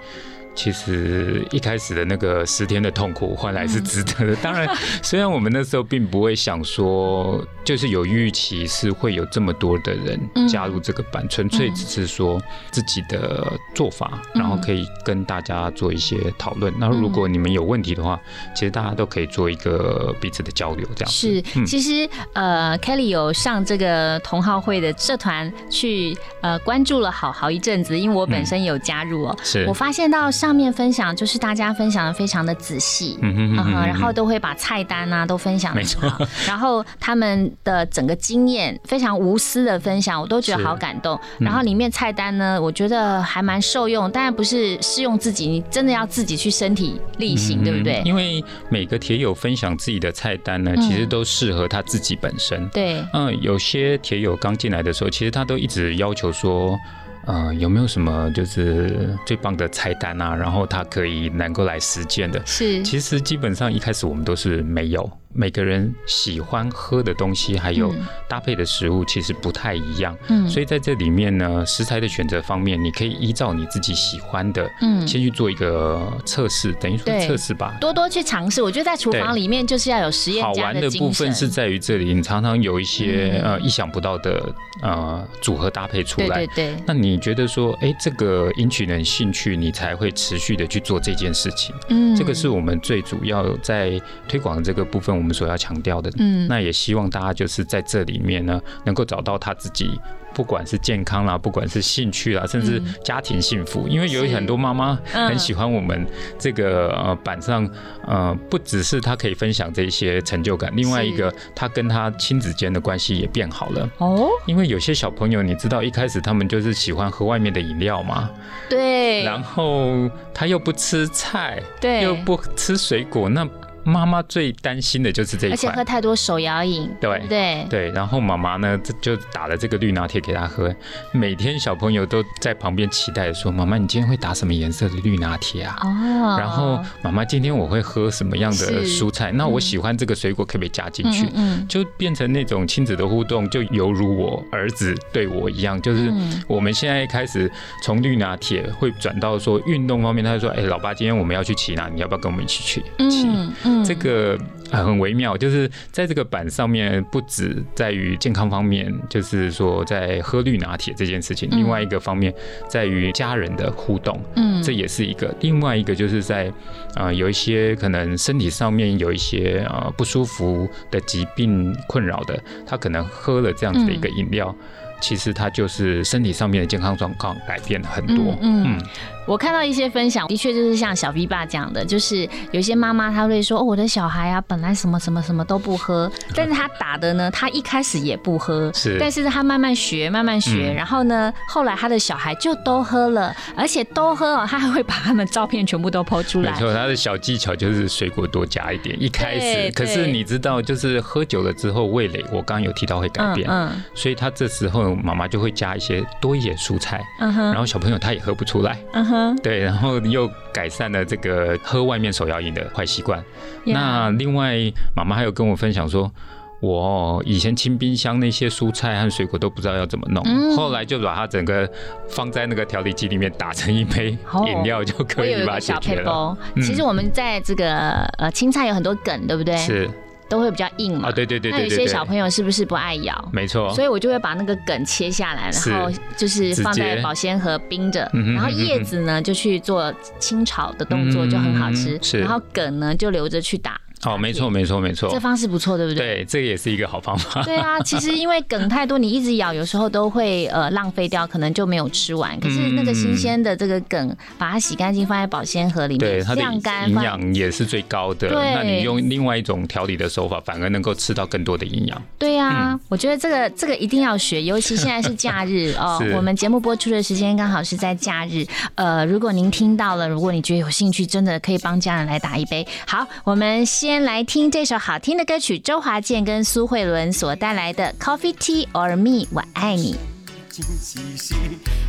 [0.57, 4.35] 其实一开始的那个十天的痛苦换来是值得的。
[4.37, 4.67] 当然，
[5.03, 10.47] 虽然我们那时候并不会想说，就是有预期是会有这么多的人嗯。
[10.47, 12.41] 加入这个班，纯粹只是说
[12.71, 16.73] 自己的做法，嗯然后可以跟大家做一些讨论。
[16.79, 18.19] 那如果你们有问题的话，
[18.55, 21.13] 其实大家都可以做一个彼此的交流，这样子。
[21.13, 21.65] 是，嗯。
[21.65, 29.37] 其实呃，Kelly 有上这个同好会的社团去呃关注了好好一阵子，因为我本身有加入哦。
[29.43, 29.65] 是。
[29.67, 35.99] 我发现到上上面分享，就是大家分享的非常的仔细，嗯哼然后都会把菜单啊都分享的没错。
[36.09, 41.19] 很好，然后他们的整个经验非常无私的分享，我都觉得好感动。
[41.39, 41.43] 嗯。
[41.45, 48.01] 然后里面菜单呢，我觉得还蛮受用，当然不是适用自己，你真的要自己去身体力行，对不对？
[48.03, 48.05] 嗯？
[48.05, 50.81] 因为每个铁友分享自己的菜单呢，嗯。
[50.81, 52.65] 其实都适合他自己本身。
[52.69, 56.79] 对，嗯，有些铁友刚进来的时候，其实他都一直要求说，
[57.27, 60.33] 呃，有没有什么就是最棒的菜单啊？
[60.33, 62.41] 然后他可以能够来实践的。
[62.45, 77.77] 是，其实基本上一开始我们都是没有，每个人喜欢喝的东西还有嗯搭配的食物其实不太一样，嗯所以在这里面呢，食材的选择方面，你可以依照你自己喜欢的，嗯先去做一个测试，等于说测试吧。
[77.79, 78.61] 多多去尝试。
[78.63, 81.11] 我觉得在厨房里面就是要有实验好家玩的部。
[81.11, 86.45] 分是在于这里，你常常有一些、嗯呃意想不到的呃组合搭配出来。
[86.45, 91.75] 对对，那你觉得说，哎，这个引起人兴趣，你才会持续的去做这件事情。
[91.89, 96.11] 嗯这个是我们最主要在推广的这个部分，我们所要强调的。
[96.17, 96.47] 嗯。
[96.47, 99.99] 那也希望大家就是在这里面呢，能够找到他自己。
[100.33, 102.93] 不管是健康啦，不管是兴趣啦，甚至嗯。
[103.03, 106.05] 家庭幸福，因为有很多妈妈嗯很喜欢我们
[106.37, 107.67] 这个呃板上，
[108.05, 113.89] 呃，不只是她可以分享这些成就感，另外一个她跟她亲子间的关系也变好了。
[113.97, 118.29] 哦，因为有些小朋友，你知道一开始他们就是喜欢喝外面的饮料嘛，
[118.69, 122.03] 对，然后他又不吃菜，对。
[122.03, 123.47] 又不吃水果，那
[123.87, 125.83] 妈妈最担心的就是这一而且喝。
[125.87, 130.73] 太多手摇饮，对不对对，然后妈妈呢，这就打了这个绿拿铁给他喝。
[131.13, 139.31] 每天小朋友都在旁边期待说：“妈妈，你今天会打什么颜色的绿拿铁啊？”哦，然后妈妈，今天我会喝什么样的蔬菜？
[139.31, 141.27] 那我喜欢这个水果，可不可以加进去？
[141.27, 147.49] 嗯嗯就变成那种亲子的互动，就犹如我儿子对我一样，就是嗯我们现在开始
[147.81, 151.87] 从绿拿铁会转到说运动方面，他就说：“哎、老爸，今天我们要去骑哪？
[151.87, 153.25] 你要不要跟我们一起去骑？”
[153.63, 154.37] 嗯嗯这个
[154.71, 162.33] 呃很微妙，就是在这个板上面，不止在于健康方面，就是说在喝绿拿铁这件事情，嗯另外一个方面
[162.67, 165.33] 在于家人的互动，嗯这也是一个。
[165.41, 166.51] 另外一个就是在
[166.95, 174.53] 呃有一些可能身体上面有一些呃不舒服的疾病困扰的，他可能喝了这样子的一个饮料。
[174.99, 178.81] 其实他就是身体上面的健康状况改变了很多，嗯嗯。
[179.27, 188.95] 我看到一些分享，的确就是像小 V 爸讲的，就是有些妈妈她会说，哦，我的小孩啊，本来什么什么什么都不喝， 但是他打的呢，他一开始也不喝，是。
[188.97, 190.75] 但是他慢慢学，慢慢学，嗯。
[190.75, 198.95] 然后呢，后来他的小孩就都喝了，而且都喝哦，他还会把他们照片全部都抛出来，没错，他的小技巧就是水果多加一点。
[198.97, 203.83] 一开始，可是你知道，就是喝酒了之后，味蕾我刚刚有提到会改变，嗯嗯。
[203.93, 213.23] 所以他这时候妈妈就会加一些多一点蔬菜，嗯哼，然后小朋友他也喝不出来，嗯哼，对，然后又改善了这个喝外面手摇饮的坏习惯。
[213.65, 214.55] 那另外，
[214.95, 216.11] 妈妈还有跟我分享说。
[216.59, 221.69] 我以前清冰箱那些蔬菜和水果都不知道要怎么弄，嗯后来就把它整个
[222.09, 226.01] 放在那个调理机里面打成一杯哦饮料就可以把它解决了。
[226.01, 229.55] 配包，嗯其实我们在这个呃青菜有很多梗，对不对？
[229.55, 229.87] 是
[230.29, 231.09] 都会比较硬嘛。
[231.09, 233.29] 啊，对对对那有对对对，些小朋友是不是不爱咬？
[233.31, 241.97] 没错，所以我就会把那个梗切下来，然后就是放在保鲜盒冰着，然后叶子呢就去做清炒的动作，嗯就很好吃。
[242.01, 243.79] 是然后梗呢就留着去打。
[244.05, 246.17] 哦，没错没错没错这，方式不错，对不对？
[246.17, 247.41] 对，这个也是一个好方法。
[247.43, 252.39] 对啊， 其实因为梗太多，你一直咬，有时候都会呃浪费掉，可能就没有吃完。
[252.39, 258.29] 可是那个新鲜的这个梗，把它洗干净，放在保鲜盒里面，对它的晾干，营养也是最高的。
[258.29, 262.01] 对那你用另外一种调理的手法，反而能够吃到更多的营养。
[262.19, 266.01] 对呀、嗯我觉得这个这个一定要学，尤其现在是假日 哦。
[266.15, 268.45] 我们节目播出的时间刚好是在假日。
[268.75, 272.65] 呃，如果您听到了，如果你觉得有兴趣，真的可以帮家人来打一杯。
[272.85, 279.95] 好，我们先来听这首好听的歌曲，周华健跟苏慧伦所带来的《Coffee Tea or Me》，我爱你。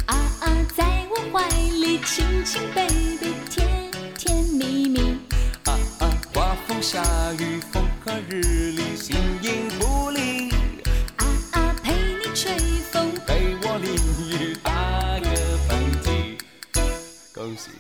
[0.07, 0.16] 啊，
[0.76, 5.01] 在我怀里亲亲 baby，甜甜蜜蜜。
[5.64, 7.03] 啊啊，刮风下
[7.38, 8.42] 雨，风和日
[8.72, 10.51] 丽，形影不离。
[11.16, 12.53] 啊啊，陪你吹
[12.92, 13.94] 风，陪我淋
[14.30, 15.30] 雨打个
[15.68, 16.36] 喷嚏，
[17.34, 17.70] 恭喜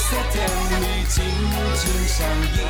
[0.00, 0.48] 苦涩甜
[0.80, 1.22] 蜜，紧
[1.76, 2.64] 紧相依。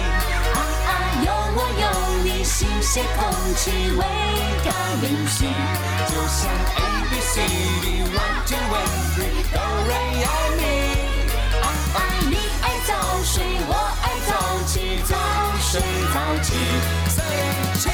[0.52, 0.58] 啊
[0.90, 0.90] 啊，
[1.24, 1.84] 有我有
[2.24, 3.20] 你，新鲜空
[3.54, 4.02] 气，维
[4.64, 4.68] 他
[5.00, 5.46] 命 C，
[6.08, 6.78] 就像 A
[7.08, 7.32] B C
[7.82, 8.58] D one two
[9.14, 9.56] three，都
[9.86, 9.88] 瑞
[10.24, 10.26] 爱
[10.58, 10.60] 你。
[11.62, 12.90] 啊啊，你爱早
[13.22, 13.72] 睡，我
[14.02, 14.30] 爱早
[14.66, 15.14] 起，早
[15.60, 15.80] 睡
[16.12, 16.48] 早起，
[17.16, 17.86] 在一起。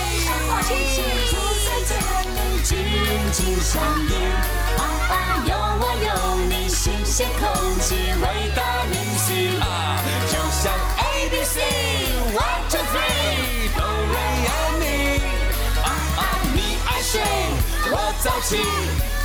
[1.31, 1.93] 苦涩甜
[2.33, 2.73] 蜜，紧
[3.33, 3.75] 紧相
[4.09, 4.11] 依。
[4.79, 4.81] 啊
[5.11, 5.15] 啊，
[5.47, 6.09] 有我有
[6.49, 7.45] 你，新鲜空
[7.81, 8.59] 气，维他
[8.91, 8.97] 命
[9.61, 11.61] 啊，就像 A B C
[12.33, 14.15] one two three，都瑞
[14.47, 14.85] 爱你。
[15.83, 16.21] 啊啊，
[16.55, 16.57] 你
[16.87, 17.21] 爱睡，
[17.91, 18.51] 我早起，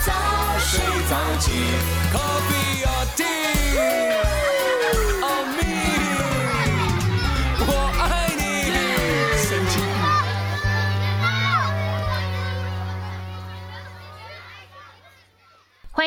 [0.05, 0.09] 早
[0.59, 0.69] 睡
[1.09, 1.45] 早起
[2.13, 4.40] ，Coffee or tea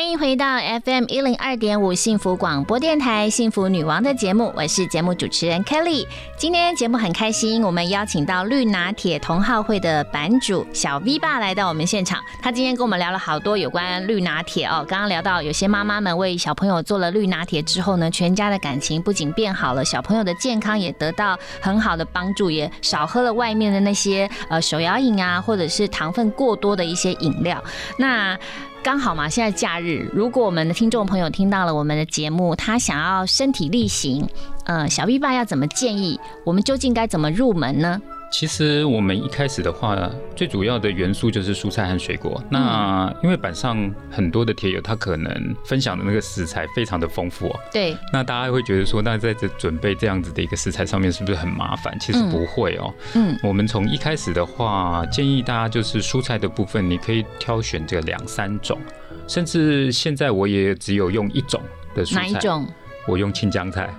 [0.04, 6.06] 欢迎回到 FM 一零二点五幸福广播电台幸福女王的节目，我是节目主持人 Kelly。
[6.36, 12.20] 今天节目很开心，我们邀请到绿拿铁同好会的版主小 V 爸来到我们现场。
[12.42, 14.84] 他今天跟我们聊了好多有关绿拿铁哦。
[14.86, 27.64] 刚刚聊到有些妈妈们为小朋友做了绿拿铁之后呢，全家的感情不仅变好了，小朋友的健康也得到很好的帮助，也少喝了外面的那些呃手摇饮啊，或者是糖分过多的一些饮料。
[27.96, 28.38] 那
[28.84, 34.28] 刚好嘛，现在假日，如果我们的听众朋友听到了我们的节目，他想要身体力行，
[34.66, 36.20] 呃，小 V 爸要怎么建议？
[36.44, 37.98] 我们究竟该怎么入门呢？
[38.36, 39.96] 其实我们一开始的话，
[40.34, 42.42] 最主要的元素就是蔬菜和水果。
[42.50, 47.60] 那因为板上很多的铁友，他可能分享的那个食材非常的丰富哦。
[47.72, 51.96] 对，那大家会觉得说，那在这准备这样子的一个食材上面，是不是很麻烦？
[52.00, 52.92] 其实不会哦。
[53.14, 58.80] 嗯我们从一开始的话，建议大家就是蔬菜的部分，你可以挑选这个两三种，
[59.28, 61.62] 甚至现在我也只有用一种
[61.94, 62.22] 的蔬菜。
[62.22, 62.34] 哪一？
[62.42, 62.66] 种？
[63.06, 63.94] 我用青江菜，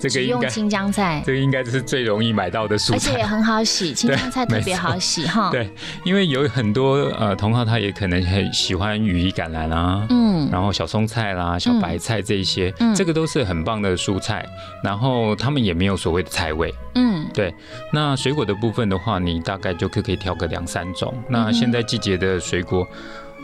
[0.00, 2.94] 这个用青江菜， 这个应该是最容易买到的蔬菜。
[2.94, 5.70] 而且也很好洗， 青江菜特别好洗哈。，对，
[6.04, 14.44] 因为有很多呃同行，他也可能很喜欢羽衣甘蓝啊，嗯然后小松菜啦、小白菜这一些，嗯这个都是很棒的蔬菜。
[14.82, 16.74] 然后他们也没有所谓的菜味。
[16.94, 17.54] 嗯对，
[17.92, 21.14] 那水果的部分的话，你大概就可可以挑个两三种。
[21.28, 22.86] 那现在季节的水果，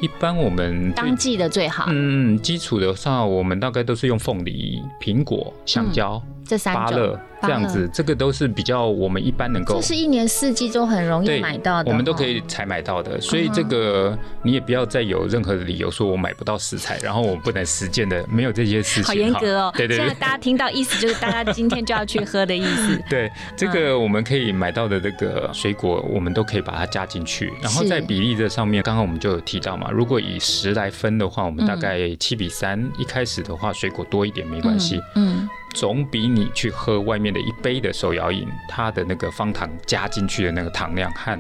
[0.01, 19.05] 一般我们最当季的最好，嗯基础的话，我们大概都是用凤梨、苹果、香蕉、这三种芭乐这样子，这个都是比较我们一般能够这是一年四季都很容易买到的，我们都可哦以采买到的，所以这个你也不要再有任何的理由说我买不到食材，然后我不能实践的，没有这些事情。
[19.05, 19.73] 好严格哦。
[19.77, 20.07] 对对对。
[20.07, 23.03] 现在大家听到意思就是大家今天就要去喝的意思。
[23.11, 27.53] 对，这个我们可以买到的这个水果，我们都可以把它加进去。
[27.61, 32.77] 然后在比例的上面，刚刚我们就有提到嘛，如果以十来分的话，我们大概七比三。
[32.99, 41.39] 一开始的话，水果多一点没关系，嗯，总比你去喝外面的一杯的手摇饮，它的那个方糖加进去的那个糖量和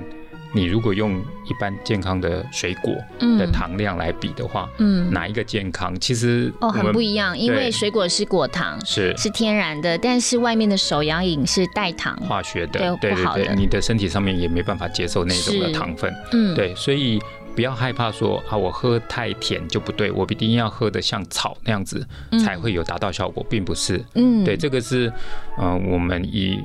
[0.52, 3.36] 你如果用一般健康的水果嗯。
[3.38, 5.10] 的糖量来比的话，嗯。
[5.10, 5.98] 哪一个健康？
[5.98, 9.14] 其实哦，很不一样，因为水果是果糖，是。
[9.16, 12.14] 是天然的，但是外面的手摇饮是代糖。
[12.18, 17.18] 化学的，对对对你的身体上面也没办法接受那种的糖分，嗯，对，所以
[17.56, 22.06] 不要害怕说啊，我喝太甜就不对，我一定要喝的像草那样子
[22.44, 24.04] 才会有达到效果，并不是。
[24.14, 25.08] 嗯，对，这个是
[25.58, 26.60] 嗯、呃我们以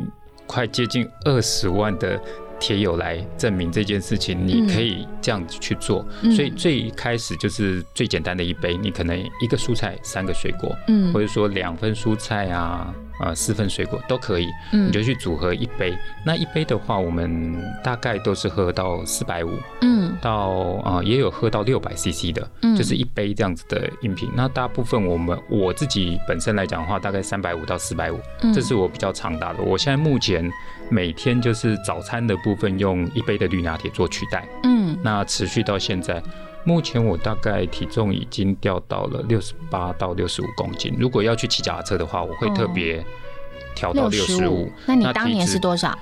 [0.45, 2.21] 快接近二十万的。
[2.63, 6.31] 铁友来证明这件事情，你可以这样子去做，嗯。
[6.31, 11.11] 所以最开始就是最简单的一杯，你可能一个蔬菜三个水果，嗯。
[11.11, 15.97] 或者说两份蔬菜啊，呃四份水果都可以，嗯你就去组合一杯。
[16.25, 19.51] 那一杯的话，我们大概都是喝到四百五
[19.81, 20.49] 嗯到
[20.85, 24.29] 呃也有喝到六百 CC 的，嗯就是一杯这样子的饮品。
[24.35, 29.61] 那大部分我们我自己本身来讲的话，大概三百五到四百五，嗯这是我比较常打的。
[29.63, 30.49] 我现在目前
[30.89, 36.21] 每天就是早餐的部分用一杯的绿拿铁做取代，嗯那持续到现在。
[36.63, 40.95] 目前我大概体重已经掉到了六十八到六十五公斤。
[40.99, 43.03] 如果要去骑脚踏车的话，我会特别
[43.75, 44.71] 调到六十五。
[44.85, 45.97] 那你当年是多少？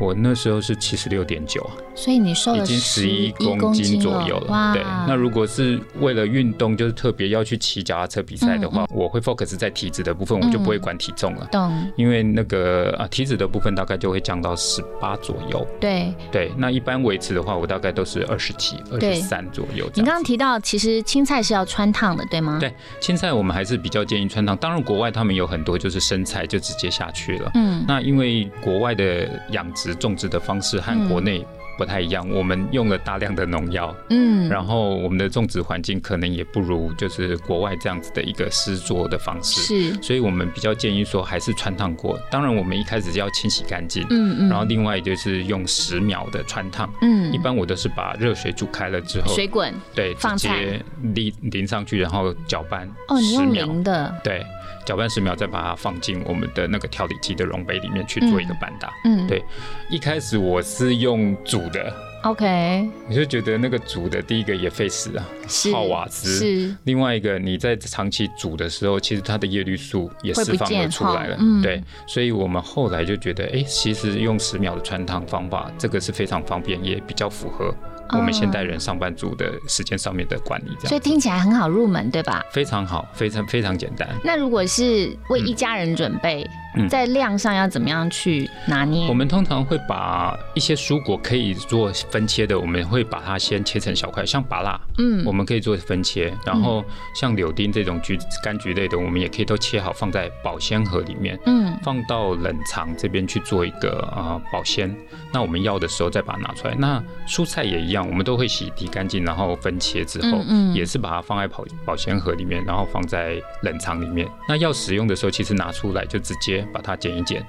[0.00, 4.72] 我那时候是七十六点九，所以你瘦了已经十一11公斤斤左右了。
[4.72, 11.46] 对，那如果是为了运动，就是特别要去骑脚踏车比赛的嗯话，我会 focus 在体脂的部分，我就不会管体重了。
[11.52, 16.12] 懂因为那个啊体脂的部分大概就会降到十八左右，对。
[16.32, 19.84] 对，那一般维持的话，我大概都是二十七、二十三左右。
[19.94, 22.56] 你刚刚提到，其实青菜是要穿烫的，对吗？
[22.58, 27.50] 对青菜我们还是比较建议穿烫，当然国外他们有很多就是生菜就直接下去了。
[27.54, 31.46] 嗯，那因为国外的养殖种植的方式和国内
[31.78, 42.20] 不太一样，我们用了大量的农药，嗯，然后我们的种植环境可能也不如就是国外这样子的一个施作的方式，是，所以我们比较建议说还是穿烫过。
[42.30, 46.92] 当然我们一开始就要清洗干净，嗯嗯，然后另外就是用十秒的穿烫。
[47.00, 50.82] 嗯一般我都是把热水煮开了之后，水滚对，放直接
[51.14, 54.44] 淋淋上去，然后搅拌哦，你用淋的，对，
[54.84, 58.92] 搅拌十秒，再把它放进我们的那个调理机的容杯里面去做一个拌打。
[59.04, 59.42] 嗯，对。
[59.88, 65.24] 一开始我是用煮的，，OK，我就觉得那个煮的第一个也费时啊，
[65.72, 66.38] 耗瓦斯。
[66.38, 71.36] 是，另外一个，你在长期煮的时候，其实它的叶绿素也释放了出来了。
[71.62, 77.74] 对，所以我们后来就觉得，哎、其实用十秒的穿烫方法，这个是非常方便，也比较符合
[78.18, 82.44] 我们现代人上班族的时间上面的管理，这样所以听起来很好入门，对吧？
[82.52, 84.08] 非常好，非常非常简单。
[84.22, 89.08] 那如果是为一家人准备，嗯在量上要怎么样去拿捏？
[89.08, 104.94] 我们通常会把一些蔬果可以做分切的，我们会把它先切成小块，像芭辣，嗯我们可以做分切，然后像柳丁这种橘柑橘类的，我们也可以都切好放在保鲜盒里面，嗯放到冷藏这边去做一个呃保鲜。
[105.32, 106.74] 那我们要的时候再把它拿出来。
[106.76, 114.28] 那蔬菜也一样，我们都会洗涤干净，然后分切之后，嗯嗯也是把它放在保保鲜盒里面，然后放在冷藏里面。
[114.48, 117.44] 那要使用的时候，其实拿出来就直接把它剪一剪，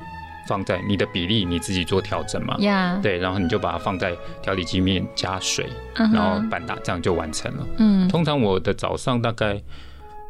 [0.48, 2.56] 放在你的比例你自己做调整嘛。
[2.60, 7.68] 呀，对，然后你就把它放在调理机面加水，然后拌打，这样就完成了。
[7.78, 9.62] 嗯通常我的早上大概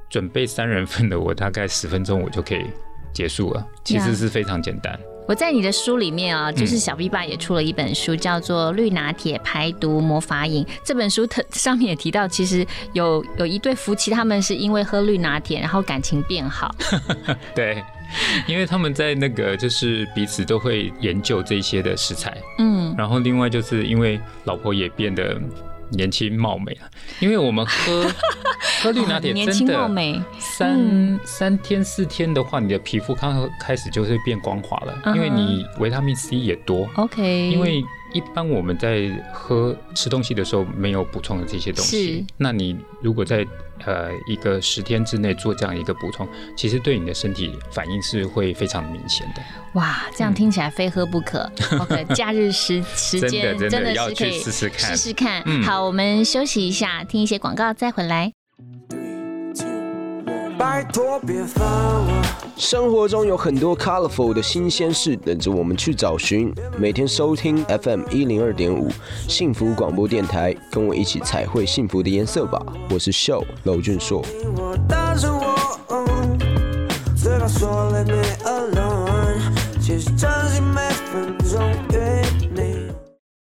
[0.09, 2.65] 准备三人份的，我大概十分钟我就可以
[3.13, 4.99] 结束了，其实是非常简单。
[5.27, 10.65] 我在你的书里面啊，嗯就是小 B 爸也出了一本书，叫做《绿拿铁排毒魔法饮》。
[10.83, 16.75] 这本书特上面也提到，其实有有一对夫妻，他们是因为喝绿拿铁，然后感情变好。
[17.55, 17.81] 对，
[18.47, 25.39] 因为他们在那个就是彼此都会研究这些的食材，嗯，然后另外就是因为老婆也变得
[25.91, 26.89] 年轻貌美了，
[27.19, 28.05] 因为我们喝
[28.81, 29.89] 喝绿拿铁真的
[30.39, 31.19] 三、嗯。
[31.23, 36.89] 三天四天的话，你的皮肤刚开始就会变光滑了，嗯因为你维他命 C 也多。
[36.95, 37.83] OK，因为
[38.13, 41.91] 一般我们在喝吃东西的时候没有补充的这些东是。
[41.97, 43.45] 西，那你如果在
[43.85, 49.41] 呃一个十天之内做这样一个补充，其实对你的身体反应是会非常明显的。
[49.73, 51.49] 哇，这样听起来非喝不可。
[51.79, 55.41] OK，假日时时真间的真的要去是可以试试看试试看。
[55.45, 58.33] 嗯好，我们休息一下，听一些广告再回来。
[60.61, 62.21] 拜托别烦我。
[62.55, 66.53] 生活中有很多 colorful 的新鲜事等着我们去找寻。
[66.77, 68.91] 每天收听 FM 一零二点五
[69.27, 72.63] 幸福广播电台，跟我一起彩绘幸福的颜色吧。
[72.91, 74.23] 我是秀娄俊硕。
[74.55, 76.37] 我单身我，嗯
[77.15, 79.39] 嘴巴说 Let me alone，
[79.81, 81.59] 其实真心每分钟。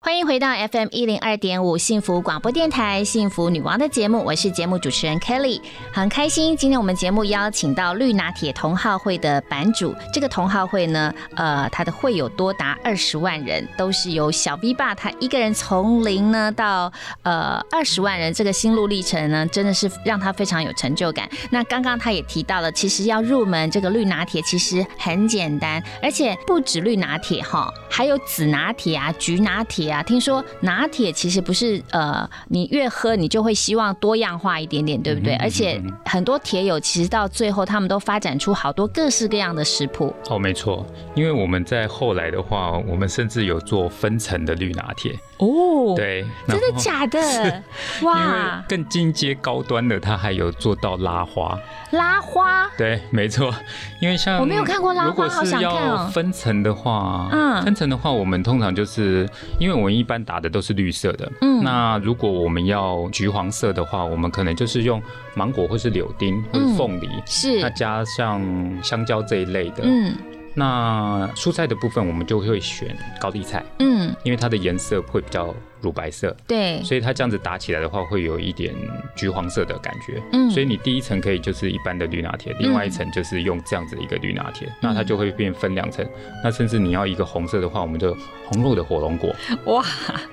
[0.03, 5.61] 欢迎回到 FM 一零二点五幸福广播电台幸福女王的节目，我是节目主持人 Kelly，
[5.93, 9.93] 很开心今天我们节目邀请到绿拿铁同好会的版主。
[10.11, 16.91] 这个同好会呢，呃，他的会有多达二十万人，都是由小 V 爸他一个人从零呢到
[17.21, 21.29] 呃二十万人，这个心路历程呢，真的是让他非常有成就感。
[21.51, 30.01] 那刚刚他也提到了，其实要入门这个绿拿铁其实很简单，而且不止绿拿铁哈，还有紫拿铁啊、橘拿铁啊。
[30.01, 35.35] 听说拿铁其实不是呃，你越喝你就会希望多样化一点点，对不对？
[35.35, 40.13] 嗯而且很多铁友其实到最后他们都发展出好多各式各样的食谱。
[40.29, 40.85] 哦，没错，
[41.15, 47.63] 因为我们在后来的话，我们甚至有做分层的绿拿铁，哦，，对，真的假的？
[48.03, 51.57] 哇，更进阶高端的，它还有做到拉花。
[51.91, 53.53] 拉花对，没错，
[54.01, 59.27] 因为像我没有看过拉花好是想看哦要分层的话，嗯分层的话，我们通常就是
[59.59, 61.63] 因为我们一般打的都是绿色的，嗯。
[61.63, 65.01] 那如果我们要橘黄色的话，我们可能就是用
[65.33, 66.75] 芒果或是柳丁或是嗯。
[66.75, 67.59] 凤梨，是。
[67.59, 68.41] 那加上
[68.83, 70.15] 香蕉这一类的，嗯
[70.53, 78.75] 那蔬菜的部分我们就会选高丽菜，嗯，因为它的颜色会比较乳白色，对，所以它这样子打起来的话，会有一点
[79.15, 80.21] 橘黄色的感觉。
[80.33, 80.49] 嗯。
[80.51, 86.05] 所以你第一层可以就是一般的绿拿铁，另外一层就是用这样子的一个绿拿铁，那它就会变分两层。
[86.43, 88.15] 那甚至你要一个红色的话，我们就
[88.47, 89.33] 红肉的火龙果，
[89.65, 89.83] 哇。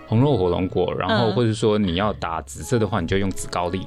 [0.08, 1.32] 红肉火龙果，然后嗯。
[1.34, 3.86] 或者说你要打紫色的话，你就用紫高丽，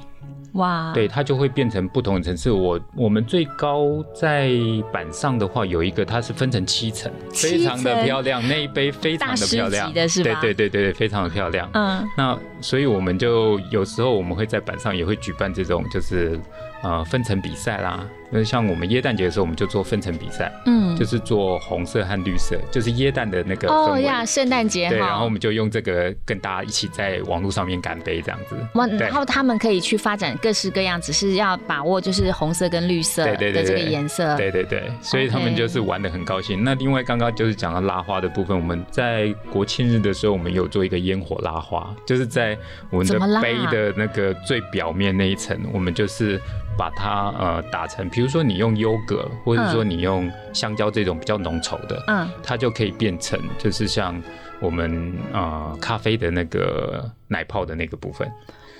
[0.52, 2.50] 哇，对，它就会变成不同的层次。
[2.50, 4.50] 我我们最高在
[4.92, 11.68] 板上的话，有一个它是分成七层，非常的漂亮，那一杯非常的漂亮，大师级的是吧对对对对，非常的漂亮。
[11.72, 16.38] 嗯那所以我们就有时候我们会在板上也会举办这种就是
[16.82, 23.92] 呃分层比赛啦，那像我们耶诞节的时候，我们就做分层比赛，嗯，就是做红色和绿色，就是耶诞的那个氛围。
[23.92, 28.56] 哦呀，圣诞节对，然后我们就用这个跟大家一起在网络上面干杯这样子。
[28.74, 34.36] 哇，然后他们可以去发展各式各样，只是要把握就是红色跟绿色的这个颜色。
[34.36, 36.64] 对对对，所以他们就是玩的很高兴。
[36.64, 42.56] 那另外刚刚就是讲到拉花的部分，我们在国庆日的时候，我们有做一个烟火拉花，就是在
[42.90, 46.40] 我们的杯的那个最表面那一层，我们就是
[46.78, 54.22] 把它呃打成，比如说你用优格，或者说你用香蕉这种比较浓稠的，嗯，它就可以变成就是像
[54.60, 58.30] 我们呃咖啡的那个奶泡的那个部分。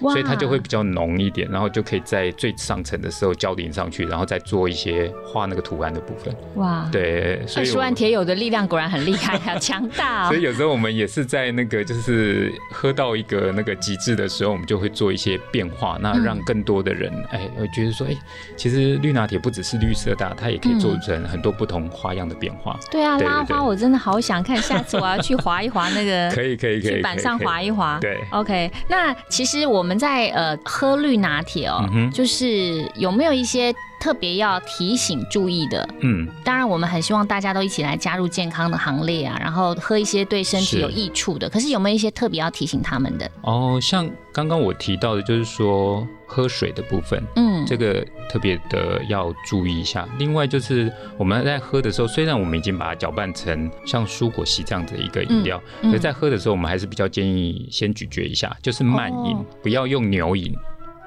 [0.01, 6.35] 所以它就会比较浓一点，然后就可以在最上层的时候浇淋上去，然后再做一些画那个图案的部分。
[6.57, 10.29] 哇，对，二十万铁友的力量果然很厉害，好 强大哦。
[10.29, 18.17] 所以有时候我们也是在那个就是喝到一个那个极致的时候，我们就会做一些变化，那嗯让更多的人哎会觉得说，哎，
[18.57, 22.77] 其实绿拿铁不只是绿色的啊，它也可以做成很多不同花样的变化。
[22.91, 27.99] 对啊，拉花我真的好想看，下次我要去划一划那个， 可以可以可以去板上划一划。
[28.01, 35.89] 对 OK，那其实我们在呃喝绿拿铁哦，嗯就是有没有一些特别要提醒注意的？
[36.01, 41.49] 嗯，当然，我们很希望大家都一起来加入健康的行列啊，然后喝一些对身体有益处的。
[41.49, 43.31] 可是有没有一些特别要提醒他们的？
[43.43, 50.09] 哦，像刚刚我提到的，就是说喝水的部分，嗯，这个特别的要注意一下。
[50.19, 60.57] 另外就是我们在喝的时候，虽然我们已经把它搅拌成像蔬果昔这样子的一个饮料，嗯嗯可是在喝的时候，我们还是比较建议先咀嚼一下，就是慢饮，哦不要用牛饮。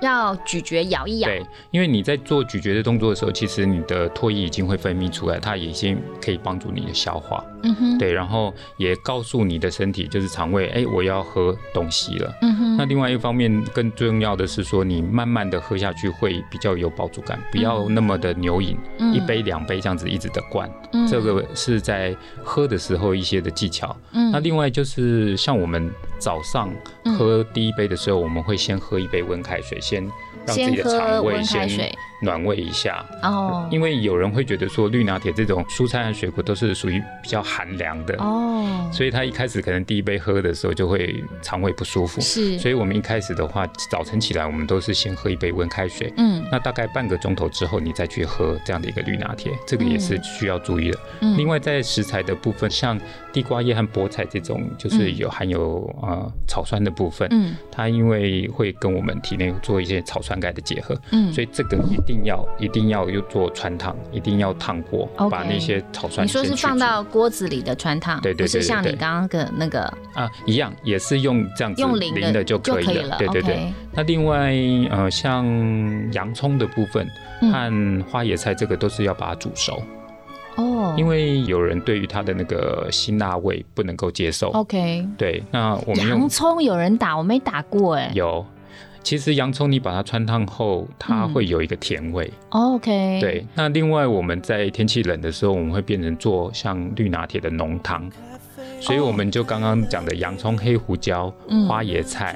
[0.01, 1.27] 要咀嚼咬一咬。
[1.29, 7.43] 对，因为你在做咀嚼的动作的时候，其实你的唾液已经会分泌出来，它已经可以帮助你的消化。
[7.63, 12.33] 嗯哼，对，然后也告诉你的身体，就是肠胃，哎，我要喝东西了。
[12.41, 20.69] 嗯哼，那另外一方面，更重要的是说，你慢慢的喝下去会比较有饱足感，不要那么的牛饮，嗯一杯两杯这样子一直的灌。
[20.93, 23.95] 嗯这个是在喝的时候一些的技巧。
[24.11, 26.69] 嗯那另外就是像我们早上
[27.17, 30.11] 喝第一杯的时候，我们会先喝一杯温开水，先
[30.47, 33.05] 让自己的肠胃温开先水暖胃一下。
[33.21, 33.69] 哦。
[33.71, 42.19] 因为有人会觉得说绿拿铁这种蔬菜和水果都是属于比较寒凉的，哦，所以他一开始可能第一杯喝的时候就会肠胃不舒服。
[42.19, 46.11] 是，所以我们一开始的话，早晨起来我们都是先喝一杯温开水。
[46.17, 46.43] 嗯。
[46.51, 50.99] 那大概半个钟头之后，你再去喝这样的一个绿拿铁，这个也是需要注意的。
[51.21, 51.37] 嗯。
[51.37, 52.99] 另外，在食材的部分，像
[53.33, 57.55] 地瓜叶和菠菜这种，就是有含有呃草酸的部分，嗯。
[57.71, 61.31] 它因为会跟我们体内做一些草酸钙的结合，嗯。
[61.33, 69.81] 所以这个一定要一定要又做穿烫，一定要烫过把那些草酸你说是放到锅子里的穿烫，对对对不是像你刚刚的那个
[70.13, 72.93] 啊，一样也是用这样子用淋的的就可以了。
[72.93, 73.73] 以了对对对。
[73.91, 74.53] 那另外
[74.89, 75.45] 呃，像
[76.13, 77.07] 洋葱的部分
[77.41, 79.81] 嗯和花椰菜，这个都是要把它煮熟，
[80.55, 84.49] 哦，因为有人对于它的那个辛辣味不能够接受。
[84.51, 88.11] OK 对，那我们洋葱有人打，我没打过哎。
[88.13, 88.45] 有。
[89.05, 92.27] 其实洋葱你把它穿烫后，它会有一个甜味。
[92.49, 98.09] OK，，对，那另外我们在天气冷的时候，我们会变成做像绿拿铁的浓汤，
[98.81, 102.35] 所以我们就刚刚讲的洋葱、黑胡椒、嗯花椰菜，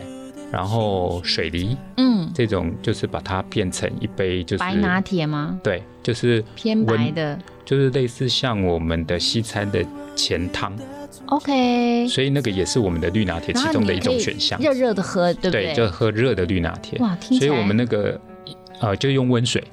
[0.52, 5.60] 然后水梨嗯，这种，就是把它变成一杯就是白拿铁吗？
[5.64, 7.40] 对，就是偏白，的。
[7.66, 9.84] 就是类似像我们的西餐的
[10.16, 10.72] 前汤，
[11.30, 14.60] OK，所以那个也是我们的绿拿铁其中的一种选项。
[14.60, 15.74] 热热的喝，对不对？
[15.74, 16.98] 就喝热的绿拿铁。
[17.00, 18.20] 哇听所以我们那个
[18.80, 19.64] 呃，就用温水，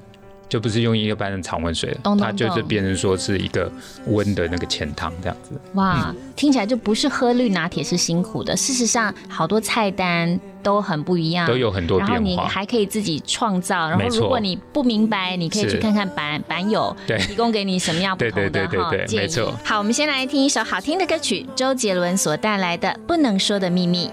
[0.48, 3.70] 就不是用一般的常温水了，懂懂它就是懂变成说是一个
[4.06, 5.60] 温的那个浅汤这样子。
[5.74, 8.56] 哇，听起来就不是喝绿拿铁是辛苦的。
[8.56, 13.88] 事实上，好多菜单都很不一样，都有很多然后你变化还可以自己创造。
[13.90, 19.52] 然后如果你不明白，你可以去看看版版友对提供给你什么样不同的对对对对哈建议对没错。
[19.64, 24.06] 好，我们先来听一首好听的歌曲，周杰伦所带来的《不能说的秘密》。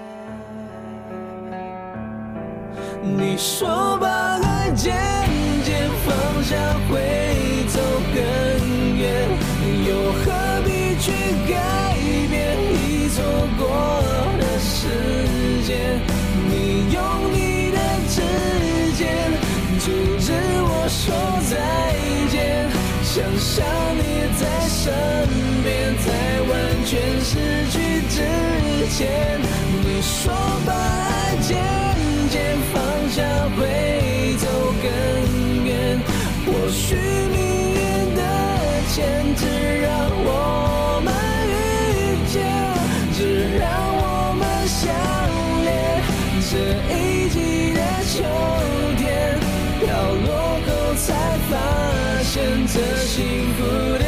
[3.02, 4.94] 你说把爱渐
[6.46, 6.58] 想
[6.90, 7.00] 会
[7.68, 7.80] 走
[8.14, 8.20] 更
[8.98, 9.02] 远，
[9.88, 10.24] 又何
[10.66, 11.10] 必去
[11.48, 11.96] 改
[12.28, 12.34] 变
[12.74, 13.24] 已错
[13.56, 13.64] 过
[14.38, 14.76] 的时
[15.66, 15.98] 间？
[16.50, 17.00] 你用
[17.32, 17.78] 你的
[18.10, 18.20] 指
[18.92, 19.02] 尖
[19.80, 19.90] 阻
[20.20, 20.32] 止
[20.66, 21.02] 我说
[21.48, 21.52] 再
[22.28, 22.68] 见，
[23.02, 23.64] 想象
[23.96, 24.92] 你在身
[25.62, 26.06] 边，在
[26.50, 26.52] 完
[26.84, 26.92] 全
[27.24, 27.32] 失
[27.70, 27.74] 去
[28.10, 28.20] 之
[28.94, 29.40] 前，
[29.82, 30.30] 你说
[30.66, 31.83] 把爱。
[36.94, 37.38] 或许命
[37.74, 38.20] 运的
[38.94, 39.42] 牵制
[39.82, 39.90] 让
[40.24, 41.12] 我们
[41.50, 41.52] 遇
[42.30, 42.34] 见，
[43.16, 43.18] 只
[43.58, 43.66] 让
[43.96, 44.80] 我们相
[45.64, 45.68] 恋。
[46.48, 46.52] 这
[46.94, 46.94] 一
[47.28, 48.14] 季的秋
[48.96, 49.02] 天，
[49.80, 49.84] 飘
[50.24, 50.28] 落
[50.64, 51.04] 后才
[51.50, 51.52] 发
[52.22, 52.32] 现
[52.68, 52.74] 这
[53.04, 53.18] 幸
[53.54, 53.58] 福
[53.98, 54.04] 的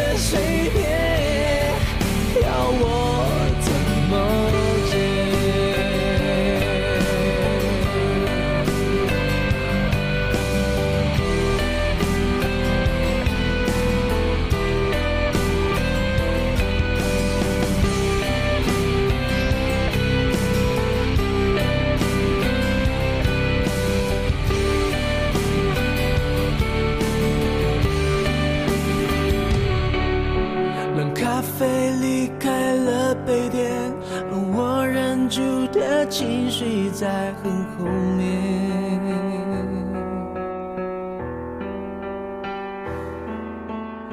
[36.57, 37.85] 的情绪在很后
[38.17, 38.25] 面。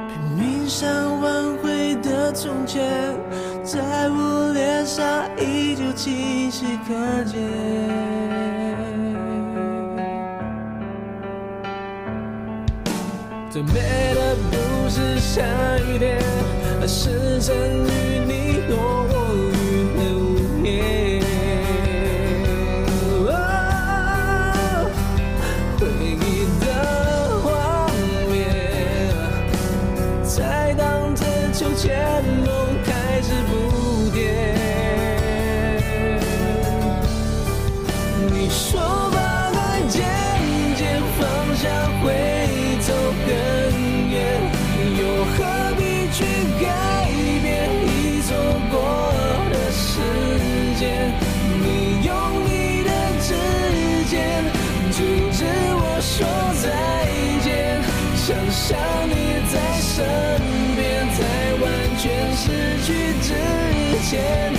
[0.09, 3.15] 拼命想挽回的从前，
[3.63, 7.39] 在我脸上依旧清晰可见。
[13.49, 15.41] 最美的不是下
[15.87, 16.19] 雨天，
[16.81, 18.67] 而是曾与你
[64.13, 64.52] 之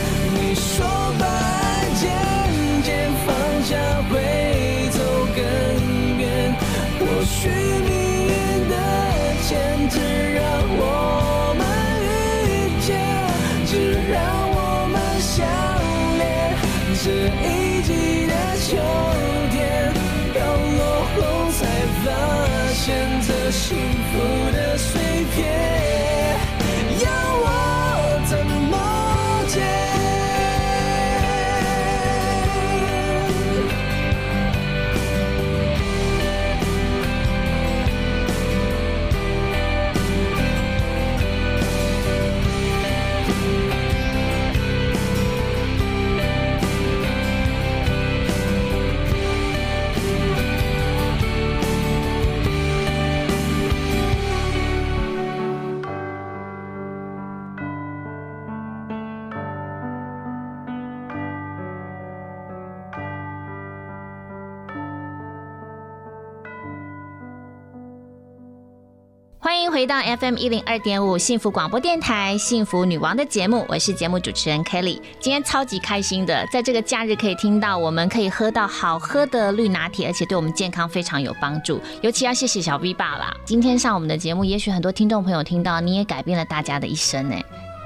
[69.84, 74.98] 回到 FM 一零二点五幸福广播电台幸福女王的节目，我是节目主持人 Kelly。
[75.20, 81.78] 今天超级开心的，在这个假日可以听到我们可以喝到好喝的绿拿铁，而且对我们健康非常有帮助。
[82.00, 87.36] 尤其要谢谢小 V 爸啦，今天上我们的节目，也许很多听众朋友听到，你也改变了大家的一生呢。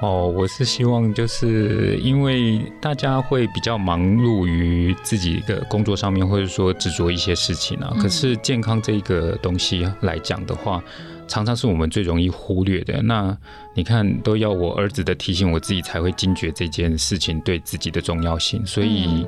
[0.01, 7.93] 哦，我是希望就是因为大家会比较忙碌于自己的工作上面，或者说执着一些事情啊。
[8.01, 10.81] 可是健康这个东西来讲的话，
[11.29, 13.01] 常常是我们最容易忽略的。
[13.03, 13.37] 那
[13.73, 18.65] 你看，都要我儿子的提醒，我自己才会惊觉这件事情对自己的重要性。
[18.65, 19.25] 所以，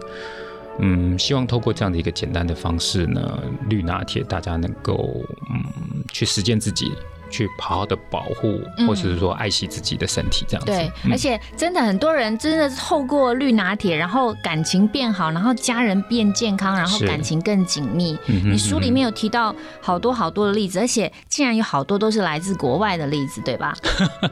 [0.79, 3.39] 嗯，希望透过这样的一个简单的方式呢，
[3.69, 5.23] 绿拿铁大家能够
[5.53, 6.91] 嗯去实践自己。
[7.31, 10.71] 去好好的保护，嗯或者是说爱惜自己的身体，这样子。
[10.71, 18.17] 对，嗯而且真的很多人真的是透过绿拿铁，然后感情变好，然后家人变健康，然后感情更紧密。
[18.27, 23.73] 嗯哼你书里面有提到好多好多的例子，而且竟然有好多都是来自国外的例子，对吧？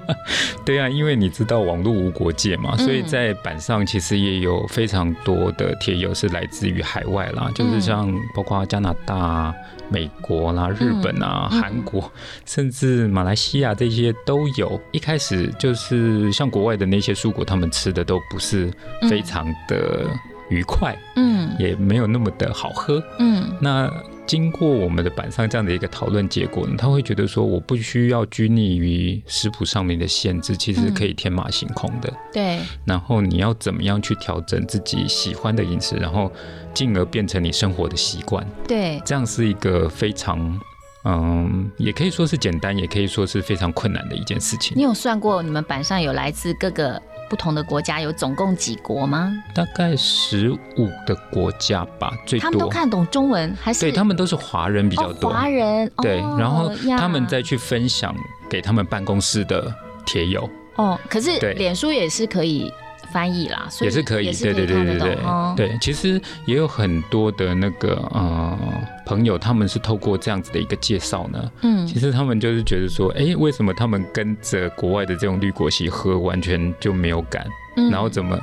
[0.66, 9.54] 对啊，因为你知道网络无国界嘛，嗯所以在板上其实也有非常多的铁友是来自于海外啦，就是像包括加拿大、
[9.90, 11.62] 美国啦、日本啊、嗯。
[11.62, 12.12] 韩国，
[12.46, 14.80] 甚至马来西亚这些都有。
[14.92, 18.72] 一开始就是像国外的那些蔬果，他们吃的都不是
[19.10, 20.08] 非常的
[20.50, 21.56] 愉快，嗯。
[21.60, 23.04] 也没有那么的好喝。
[23.20, 23.52] 嗯。
[23.60, 23.92] 那
[24.30, 32.14] 经过我们的板上这样的一个讨论结果呢，他会觉得说，我不需要拘泥于食谱上面的限制，其实可以天马行空的。
[32.32, 36.32] 对，然后你要怎么样去调整自己喜欢的饮食，然后
[36.76, 40.62] 进而变成你生活的习惯，对，这样是一个非常。
[41.06, 44.84] 嗯，也可以说是简单，也可以说是非常困难的一件事情你。
[44.84, 49.32] 有算过你们板上有来自各个不同的国家，有总共几国吗？
[49.54, 52.70] 大概十五个国家吧，最他们都多。
[52.70, 53.82] 看懂中文还是？
[53.82, 55.92] 对他们都是华人比较多，哦、华人。
[56.02, 58.16] 对，哦然后他们再去分享
[58.50, 59.74] 给他们办公室的
[60.06, 62.72] 铁友，哦，可是脸书也是可以
[63.12, 65.78] 翻译啦，所以也是可以，对对对对对哦对。
[65.82, 68.58] 其实也有很多的那个呃
[69.06, 77.46] 朋友，他们是透过这样子的一个介绍呢，嗯其实他们就是觉得说，哎，为什么他们跟着国外的这种绿果昔喝，完全就没有感？
[77.78, 78.40] 嗯然后怎么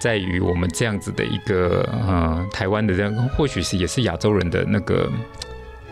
[0.00, 5.10] 在于我们这样子的一个呃台湾的这样，或许是也是亚洲人的那个。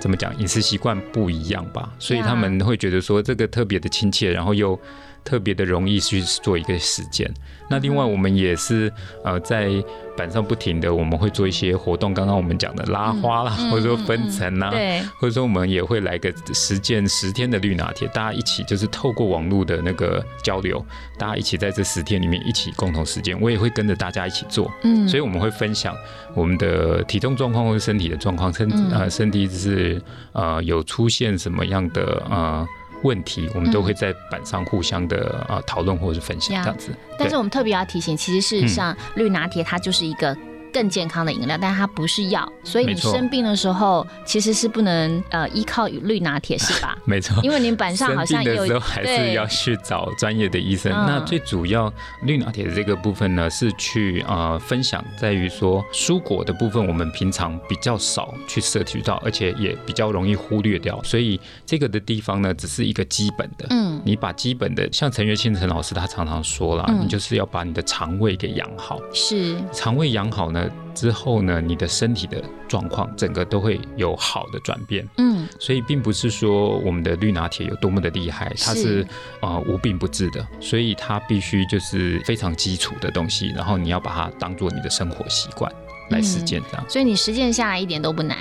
[0.01, 0.37] 怎么讲？
[0.39, 4.79] 饮食习惯不一样吧，所以他们会觉得说这个特别的亲切，然后又
[5.25, 7.33] 特别的容易去做一个实践。
[7.71, 8.93] 那另外，我们也是
[9.25, 9.71] 呃在
[10.15, 12.13] 板上不停的，我们会做一些活动。
[12.13, 20.85] 刚刚我们讲的拉花啦，嗯或者说分层啊，对，或者说我们也会来个实践十天的绿拿铁，大家一起就是透过网络的那个交流，
[21.19, 25.97] 大家一起在这十天里面一起共同实践，我也会跟着大家一起做，嗯所以我们会分享
[26.35, 30.01] 我们的体重状况或者身体的状况，身嗯呃身体是
[30.33, 32.69] 呃有出现什么样的呃。
[33.05, 36.91] 问题，我们都会在板上互相的啊讨论或者是分享这样子。
[37.17, 40.37] 但是我们特别要提醒，其实事实上绿拿铁它就是一个。
[40.75, 46.99] 更健康的饮料，但是它不是药，所以你生病的时候其实是不能呃依靠绿拿铁，是吧？
[47.07, 50.93] 没错，因为你板上好像有的时候还是要去找专业的医生。
[50.93, 61.01] 嗯那最主要绿拿铁的这个部分呢，是去呃分享在于说蔬果的部分，我们平常比较少去摄取到，而且也比较容易忽略掉。
[61.05, 63.67] 所以这个的地方呢，只是一个基本的。
[63.71, 68.99] 嗯你把基本的，像陈月清陈老师他常常说了，嗯你就是要把你的肠胃给养好。
[69.13, 70.64] 是肠胃养好呢
[70.95, 75.07] 之后呢，你的身体的状况整个都会有好的转变。
[75.19, 79.07] 嗯所以并不是说我们的绿拿铁有多么的厉害，它是是
[79.41, 85.71] 呃无病不治的，所以它必须就是非常基础的东西，然后你要把它当做你的生活习惯
[86.11, 86.85] 来实践这样。
[86.89, 88.39] 所以你实践下来一点都不难。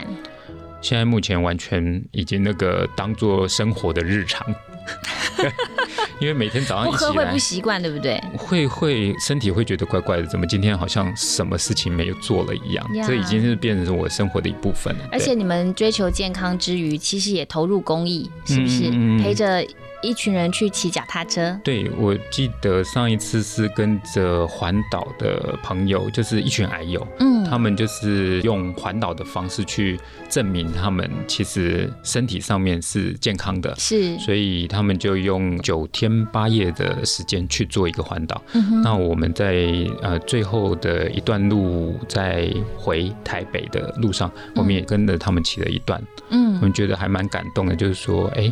[0.82, 4.45] 现在目前完全已经那个当做生活的日常，
[6.19, 7.38] 因为每天早上不喝会不。
[7.38, 8.21] 习惯，对不对？
[8.38, 15.09] 会会身体会觉得怪怪的，怎么今天好像什么事情没有做了一样呀这已经是变成我生活的一部分了。
[15.11, 18.84] 而且你们追求健康之余，其实也投入公益，是不是？
[18.89, 19.65] 嗯嗯嗯陪着
[20.04, 21.60] 一群人去骑脚踏车。
[21.64, 27.34] 对，我记得上一次是跟着环岛的朋友，就是一群矮友，嗯。
[27.43, 38.41] 他们就是用环岛的方式去证明他们其实身体上面是健康的，是，所以他们就用九天八夜的时间去做一个环岛。
[38.54, 39.68] 嗯那我们在
[40.01, 46.54] 呃最后的一段路，在回台北的路上，我们也跟着他们骑了一段，嗯。
[46.54, 48.51] 我嗯们觉得还蛮感动的，就是说，哎、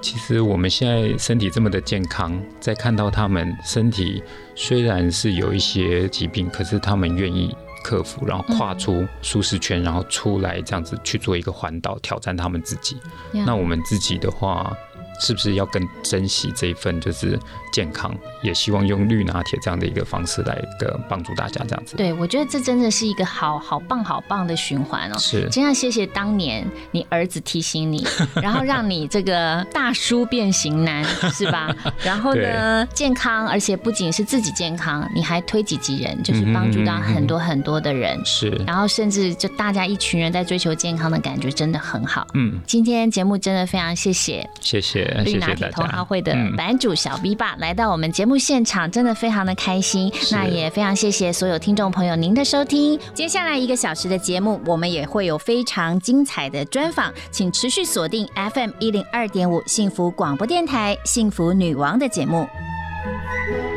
[0.00, 4.22] 其实我们现在身体这么的健康，在看到他们身体
[4.54, 12.96] 虽然是有一些疾病，可是他们愿意克服，然后跨出舒适圈，然后出来这样子去做一个环岛，挑战他们自己。
[13.32, 14.76] 呀那我们自己的话，
[15.20, 17.38] 是不是要更珍惜这一份就是
[17.72, 18.14] 健康？
[18.42, 21.96] 也希望用绿拿铁这样的一个方式来一个帮助大家这样子。
[21.96, 25.18] 对，我觉得这真的是一个好好棒好棒的循环哦。
[25.18, 28.06] 是真要谢谢当年你儿子提醒你，
[28.40, 31.74] 然后让你这个大叔变型男，是吧？
[32.04, 38.20] 然后呢，健康，而且不仅是自己健康，你还推己及人，就是帮助到很多很多的人。
[38.24, 42.26] 是，然后甚至就大家一群人在追求健康的感觉，真的很好。
[42.34, 46.04] 嗯，今天节目真的非常谢谢谢谢，绿谢谢大拿铁同好。
[46.04, 50.12] 会的嗯版主小 B 爸来到我们节目现场，真的非常的开心。
[50.30, 52.98] 那也非常谢谢所有听众朋友您的收听。
[53.12, 62.46] 接下来一个小时的节目，我们也会有非常精彩的专访，请持续锁定 FM 一零二点五幸福广播电台幸福女王的节目。「